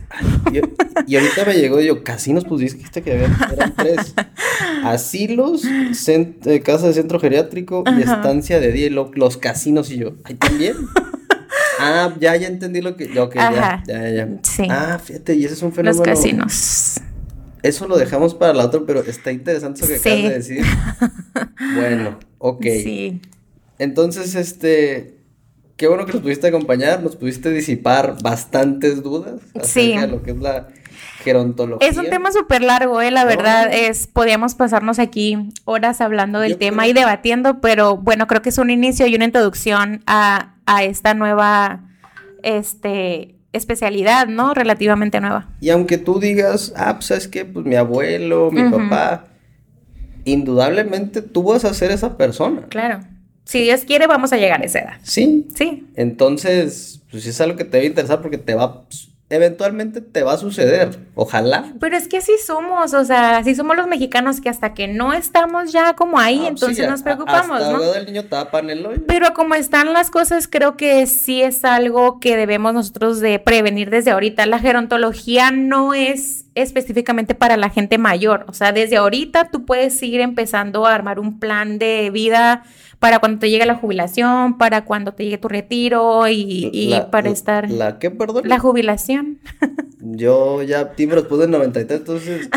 y 1.08 1.16
ahorita 1.16 1.46
me 1.46 1.54
llegó, 1.54 1.82
yo, 1.82 2.04
casinos, 2.04 2.46
pues 2.46 2.62
dijiste 2.62 3.02
que 3.02 3.14
había, 3.14 3.30
eran 3.54 3.74
tres. 3.76 4.14
Asilos, 4.84 5.64
eh, 5.66 6.62
casa 6.62 6.88
de 6.88 6.94
centro 6.94 7.20
geriátrico 7.20 7.84
y 7.98 8.02
estancia 8.02 8.60
de 8.60 8.72
día, 8.72 8.90
los 8.90 9.38
casinos 9.38 9.92
y 9.92 9.98
yo. 9.98 10.14
Ahí 10.24 10.36
también. 10.36 10.76
Ah, 11.80 12.14
ya, 12.20 12.36
ya 12.36 12.48
entendí 12.48 12.82
lo 12.82 12.96
que. 12.96 13.20
Ok, 13.20 13.36
ya, 13.36 13.84
ya, 13.86 14.10
ya. 14.10 14.28
Sí. 14.44 14.68
Ah, 14.70 15.00
fíjate, 15.04 15.36
y 15.36 15.46
ese 15.46 15.54
es 15.54 15.62
un 15.62 15.72
fenómeno. 15.72 15.98
Los 15.98 16.06
casinos. 16.06 16.96
Eso 17.62 17.88
lo 17.88 17.98
dejamos 17.98 18.36
para 18.36 18.54
la 18.54 18.66
otra, 18.66 18.82
pero 18.86 19.02
está 19.02 19.32
interesante 19.32 19.82
eso 19.82 19.88
que 19.88 19.96
acabas 19.96 20.24
de 20.24 20.30
decir. 20.30 20.66
bueno, 21.76 22.20
ok. 22.38 22.64
Sí. 22.64 23.22
Entonces, 23.78 24.36
este. 24.36 25.16
Qué 25.78 25.88
bueno 25.88 26.06
que 26.06 26.12
nos 26.12 26.22
pudiste 26.22 26.46
acompañar, 26.46 27.02
nos 27.02 27.16
pudiste 27.16 27.52
disipar 27.52 28.22
bastantes 28.22 29.02
dudas 29.02 29.40
acerca 29.56 30.02
de 30.02 30.08
lo 30.08 30.22
que 30.22 30.32
es 30.32 30.38
la 30.38 30.68
gerontología. 31.24 31.88
Es 31.88 31.98
un 31.98 32.10
tema 32.10 32.32
súper 32.32 32.62
largo, 32.62 33.02
eh, 33.02 33.12
la 33.12 33.26
verdad, 33.26 33.70
es, 33.72 34.08
podíamos 34.08 34.56
pasarnos 34.56 35.00
aquí 35.00 35.38
horas 35.66 36.02
hablando 36.02 36.40
del 36.40 36.58
tema 36.58 36.88
y 36.88 36.94
debatiendo, 36.94 37.62
pero 37.62 37.98
bueno, 37.98 38.28
creo 38.28 38.42
que 38.42 38.50
es 38.50 38.58
un 38.58 38.70
inicio 38.70 39.08
y 39.08 39.16
una 39.16 39.26
introducción 39.26 40.02
a, 40.08 40.56
a 40.70 40.84
esta 40.84 41.16
nueva, 41.16 41.82
este, 42.44 43.36
especialidad, 43.54 44.28
¿no? 44.28 44.54
Relativamente 44.54 45.20
nueva. 45.20 45.50
Y 45.60 45.72
aunque 45.72 45.98
tú 45.98 46.20
digas, 46.20 46.74
ah, 46.76 46.94
pues 46.96 47.10
es 47.12 47.28
que, 47.28 47.44
pues 47.44 47.66
mi 47.66 47.76
abuelo, 47.76 48.52
mi 48.52 48.70
papá, 48.70 49.26
indudablemente 50.26 51.24
tú 51.24 51.44
vas 51.44 51.66
a 51.66 51.74
ser 51.74 51.90
esa 51.90 52.18
persona. 52.18 52.68
Claro. 52.70 53.00
Si 53.46 53.64
Dios 53.64 53.82
quiere, 53.82 54.06
vamos 54.06 54.32
a 54.32 54.38
llegar 54.38 54.62
a 54.62 54.66
esa 54.66 54.80
edad. 54.80 54.94
Sí. 55.02 55.48
Sí. 55.56 55.88
Entonces, 55.96 57.02
pues 57.10 57.26
es 57.26 57.42
algo 57.42 57.58
que 57.58 57.66
te 57.66 57.80
va 57.80 57.84
a 57.84 57.88
interesar 57.88 58.22
porque 58.22 58.38
te 58.38 58.54
va, 58.54 58.86
eventualmente 59.30 60.02
te 60.02 60.24
va 60.24 60.34
a 60.34 60.38
suceder. 60.38 60.98
Ojalá. 61.16 61.74
Pero 61.80 61.96
es 61.96 62.08
que 62.08 62.18
así 62.18 62.34
somos, 62.44 62.94
o 62.94 63.06
sea, 63.06 63.38
así 63.38 63.56
somos 63.56 63.78
los 63.78 63.88
mexicanos 63.88 64.42
que 64.42 64.50
hasta 64.50 64.74
que 64.74 64.88
no 64.88 65.14
estamos 65.14 65.72
ya 65.72 65.96
como 65.96 66.20
ahí, 66.20 66.42
ah, 66.46 66.50
entonces 66.50 66.88
nos 66.90 67.04
preocupamos, 67.04 67.62
hasta 67.62 67.72
¿no? 67.72 67.92
del 67.92 68.06
niño 68.06 68.26
tapan 68.26 68.70
el 68.70 68.86
hoyo. 68.86 69.02
Pero 69.08 69.34
como 69.34 69.56
están 69.56 69.94
las 69.94 70.10
cosas, 70.10 70.48
creo 70.48 70.78
que 70.78 71.06
sí 71.06 71.42
es 71.42 71.64
algo 71.64 72.20
que 72.20 72.36
debemos 72.36 72.74
nosotros 72.74 73.20
de 73.20 73.40
prevenir 73.40 73.90
desde 73.90 74.12
ahorita. 74.12 74.46
La 74.48 74.60
gerontología 74.60 75.52
no 75.52 75.94
es 75.94 76.46
específicamente 76.56 77.36
para 77.36 77.58
la 77.58 77.70
gente 77.70 77.98
mayor, 77.98 78.46
o 78.48 78.54
sea, 78.54 78.72
desde 78.72 78.98
ahorita 78.98 79.50
tú 79.52 79.66
puedes 79.66 80.02
ir 80.04 80.22
empezando 80.22 80.86
a 80.86 80.94
armar 80.94 81.20
un 81.20 81.40
plan 81.40 81.80
de 81.80 82.10
vida 82.12 82.64
para 83.00 83.20
cuando 83.20 83.40
te 83.40 83.50
llegue 83.50 83.66
la 83.66 83.76
jubilación, 83.76 84.58
para 84.58 84.84
cuando 84.84 85.14
te 85.14 85.24
llegue 85.24 85.38
tu 85.38 85.48
retiro 85.48 86.28
y, 86.28 86.94
para 87.12 87.30
estar... 87.30 87.70
¿La 87.72 87.98
qué, 87.98 88.12
perdón? 88.12 88.44
La 88.48 88.60
jubilación. 88.60 89.40
Yo 90.02 90.62
ya 90.64 90.92
timo 90.94 91.16
después 91.16 91.40
del 91.40 91.52
93, 91.52 92.00
entonces 92.00 92.50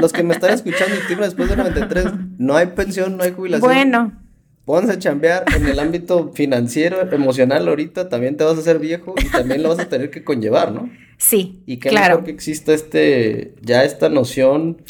los, 0.00 0.12
que 0.12 0.22
me 0.22 0.34
están 0.34 0.52
escuchando 0.52 0.94
y 0.94 1.08
timo 1.08 1.22
después 1.22 1.48
del 1.48 1.58
93, 1.58 2.06
no 2.38 2.56
hay 2.56 2.66
pensión, 2.68 3.16
no 3.16 3.24
hay 3.24 3.32
jubilación. 3.32 3.68
Bueno. 3.68 4.12
Pónganse 4.64 4.92
a 4.92 4.98
chambear 4.98 5.44
en 5.56 5.66
el 5.66 5.80
ámbito 5.80 6.30
financiero, 6.32 7.00
emocional 7.10 7.66
ahorita, 7.66 8.08
también 8.08 8.36
te 8.36 8.44
vas 8.44 8.56
a 8.56 8.60
hacer 8.60 8.78
viejo 8.78 9.14
y 9.20 9.28
también 9.28 9.62
lo 9.62 9.70
vas 9.70 9.80
a 9.80 9.88
tener 9.88 10.10
que 10.10 10.22
conllevar, 10.22 10.70
¿no? 10.70 10.88
Sí, 11.20 11.62
Y 11.66 11.76
que 11.76 11.90
claro. 11.90 12.24
que 12.24 12.30
exista 12.30 12.72
este, 12.72 13.54
ya 13.60 13.84
esta 13.84 14.08
noción 14.08 14.82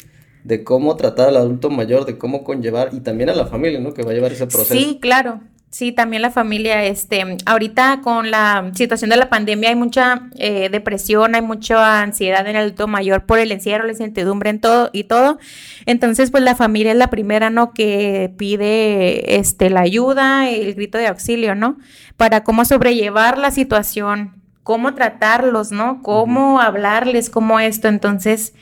de 0.45 0.63
cómo 0.63 0.95
tratar 0.95 1.27
al 1.27 1.35
adulto 1.35 1.69
mayor, 1.69 2.05
de 2.05 2.17
cómo 2.17 2.45
conllevar 2.45 2.89
y 2.93 3.01
también 3.01 3.29
a 3.29 3.35
la 3.35 3.47
familia, 3.47 3.81
¿no? 3.81 3.93
Que 3.93 4.01
va 4.01 4.11
a 4.11 4.13
llevar 4.13 4.31
ese 4.31 4.47
proceso. 4.47 4.73
Sí, 4.73 4.97
claro. 5.01 5.41
Sí, 5.71 5.91
también 5.91 6.21
la 6.21 6.31
familia, 6.31 6.85
este, 6.85 7.37
ahorita 7.45 8.01
con 8.01 8.31
la 8.31 8.71
situación 8.75 9.09
de 9.09 9.17
la 9.17 9.29
pandemia 9.29 9.69
hay 9.69 9.75
mucha 9.75 10.29
eh, 10.37 10.69
depresión, 10.69 11.35
hay 11.35 11.41
mucha 11.41 12.01
ansiedad 12.01 12.41
en 12.41 12.55
el 12.55 12.63
adulto 12.63 12.87
mayor 12.87 13.25
por 13.25 13.39
el 13.39 13.51
encierro, 13.51 13.85
la 13.85 13.91
incertidumbre 13.91 14.49
en 14.49 14.59
todo 14.59 14.89
y 14.91 15.05
todo. 15.05 15.37
Entonces, 15.85 16.31
pues 16.31 16.43
la 16.43 16.55
familia 16.55 16.91
es 16.93 16.97
la 16.97 17.09
primera, 17.09 17.49
¿no? 17.49 17.73
Que 17.73 18.33
pide, 18.37 19.37
este, 19.37 19.69
la 19.69 19.81
ayuda, 19.81 20.49
el 20.49 20.75
grito 20.75 20.97
de 20.97 21.07
auxilio, 21.07 21.55
¿no? 21.55 21.77
Para 22.17 22.43
cómo 22.43 22.65
sobrellevar 22.65 23.37
la 23.37 23.51
situación, 23.51 24.40
cómo 24.63 24.93
tratarlos, 24.93 25.71
¿no? 25.71 26.01
Cómo 26.01 26.59
hablarles, 26.59 27.29
cómo 27.29 27.59
esto. 27.59 27.87
Entonces, 27.87 28.53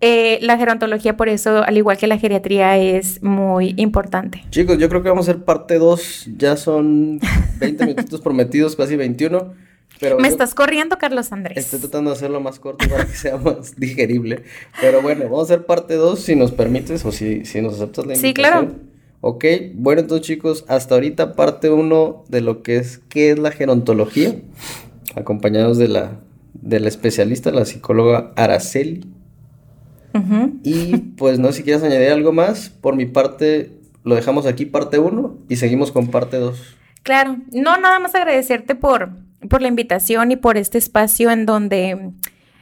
eh, 0.00 0.38
la 0.42 0.58
gerontología, 0.58 1.16
por 1.16 1.28
eso, 1.28 1.62
al 1.62 1.76
igual 1.76 1.96
que 1.96 2.06
la 2.06 2.18
geriatría, 2.18 2.76
es 2.76 3.22
muy 3.22 3.74
importante. 3.76 4.44
Chicos, 4.50 4.78
yo 4.78 4.88
creo 4.88 5.02
que 5.02 5.08
vamos 5.08 5.28
a 5.28 5.32
hacer 5.32 5.44
parte 5.44 5.78
2. 5.78 6.30
Ya 6.36 6.56
son 6.56 7.20
20 7.58 7.86
minutos 7.86 8.20
prometidos, 8.20 8.76
casi 8.76 8.96
21. 8.96 9.54
Pero 9.98 10.18
Me 10.18 10.28
estás 10.28 10.54
corriendo, 10.54 10.98
Carlos 10.98 11.32
Andrés. 11.32 11.56
Estoy 11.56 11.80
tratando 11.80 12.10
de 12.10 12.16
hacerlo 12.16 12.40
más 12.40 12.58
corto 12.58 12.86
para 12.88 13.06
que 13.06 13.14
sea 13.14 13.38
más 13.38 13.76
digerible. 13.76 14.42
Pero 14.78 15.00
bueno, 15.00 15.24
vamos 15.24 15.50
a 15.50 15.54
hacer 15.54 15.64
parte 15.64 15.94
2 15.94 16.20
si 16.20 16.36
nos 16.36 16.52
permites 16.52 17.02
o 17.06 17.12
si, 17.12 17.46
si 17.46 17.62
nos 17.62 17.76
aceptas 17.76 18.04
la 18.04 18.14
invitación. 18.14 18.28
Sí, 18.28 18.34
claro. 18.34 18.74
Ok, 19.22 19.44
bueno 19.74 20.02
entonces 20.02 20.26
chicos, 20.26 20.64
hasta 20.68 20.94
ahorita 20.94 21.34
parte 21.34 21.70
1 21.70 22.24
de 22.28 22.40
lo 22.42 22.62
que 22.62 22.76
es 22.76 23.00
qué 23.08 23.30
es 23.30 23.38
la 23.38 23.50
gerontología, 23.50 24.36
acompañados 25.16 25.78
de 25.78 25.88
la, 25.88 26.20
de 26.54 26.80
la 26.80 26.88
especialista, 26.88 27.50
la 27.50 27.64
psicóloga 27.64 28.32
Araceli. 28.36 29.04
Y 30.62 30.96
pues 31.18 31.38
no 31.38 31.48
sé 31.48 31.58
si 31.58 31.62
quieres 31.62 31.82
añadir 31.82 32.08
algo 32.08 32.32
más. 32.32 32.70
Por 32.70 32.96
mi 32.96 33.04
parte, 33.04 33.72
lo 34.02 34.14
dejamos 34.14 34.46
aquí, 34.46 34.64
parte 34.64 34.98
1, 34.98 35.38
y 35.48 35.56
seguimos 35.56 35.92
con 35.92 36.08
parte 36.08 36.38
2. 36.38 36.76
Claro, 37.02 37.36
no, 37.52 37.76
nada 37.76 37.98
más 37.98 38.14
agradecerte 38.14 38.74
por, 38.74 39.10
por 39.50 39.60
la 39.60 39.68
invitación 39.68 40.32
y 40.32 40.36
por 40.36 40.56
este 40.56 40.78
espacio 40.78 41.30
en 41.30 41.44
donde 41.44 42.12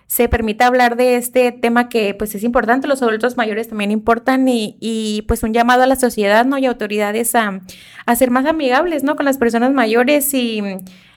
se 0.06 0.28
permite 0.28 0.64
hablar 0.64 0.96
de 0.96 1.16
este 1.16 1.50
tema 1.52 1.88
que 1.88 2.14
pues 2.14 2.34
es 2.34 2.42
importante, 2.42 2.86
los 2.86 3.02
adultos 3.02 3.36
mayores 3.36 3.68
también 3.68 3.90
importan 3.90 4.46
y, 4.48 4.76
y 4.80 5.22
pues 5.22 5.42
un 5.42 5.54
llamado 5.54 5.82
a 5.82 5.86
la 5.86 5.96
sociedad, 5.96 6.44
¿no? 6.44 6.58
Y 6.58 6.66
autoridades 6.66 7.34
a, 7.34 7.60
a, 8.04 8.16
ser 8.16 8.30
más 8.30 8.46
amigables, 8.46 9.02
¿no? 9.02 9.16
Con 9.16 9.24
las 9.24 9.38
personas 9.38 9.72
mayores 9.72 10.32
y 10.34 10.62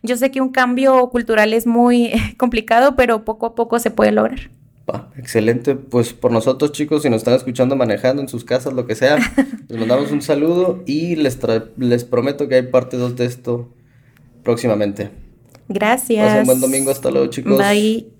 yo 0.03 0.17
sé 0.17 0.31
que 0.31 0.41
un 0.41 0.49
cambio 0.49 1.09
cultural 1.09 1.53
es 1.53 1.67
muy 1.67 2.11
complicado, 2.37 2.95
pero 2.95 3.25
poco 3.25 3.45
a 3.45 3.55
poco 3.55 3.79
se 3.79 3.91
puede 3.91 4.11
lograr 4.11 4.49
excelente. 5.17 5.75
Pues 5.75 6.13
por 6.13 6.31
nosotros, 6.31 6.71
chicos, 6.71 7.03
si 7.03 7.09
nos 7.09 7.17
están 7.17 7.35
escuchando 7.35 7.75
manejando 7.75 8.21
en 8.21 8.27
sus 8.27 8.43
casas, 8.43 8.73
lo 8.73 8.85
que 8.85 8.95
sea, 8.95 9.17
les 9.67 9.79
mandamos 9.79 10.11
un 10.11 10.21
saludo 10.21 10.83
y 10.85 11.15
les, 11.15 11.37
les 11.77 12.03
prometo 12.03 12.47
que 12.47 12.55
hay 12.55 12.63
parte 12.63 12.97
2 12.97 13.15
de 13.15 13.25
esto 13.25 13.69
próximamente. 14.43 15.11
Gracias. 15.67 16.25
Pasen 16.25 16.39
un 16.41 16.45
buen 16.45 16.61
domingo. 16.61 16.91
Hasta 16.91 17.11
luego, 17.11 17.27
chicos. 17.27 17.57
Bye. 17.57 18.16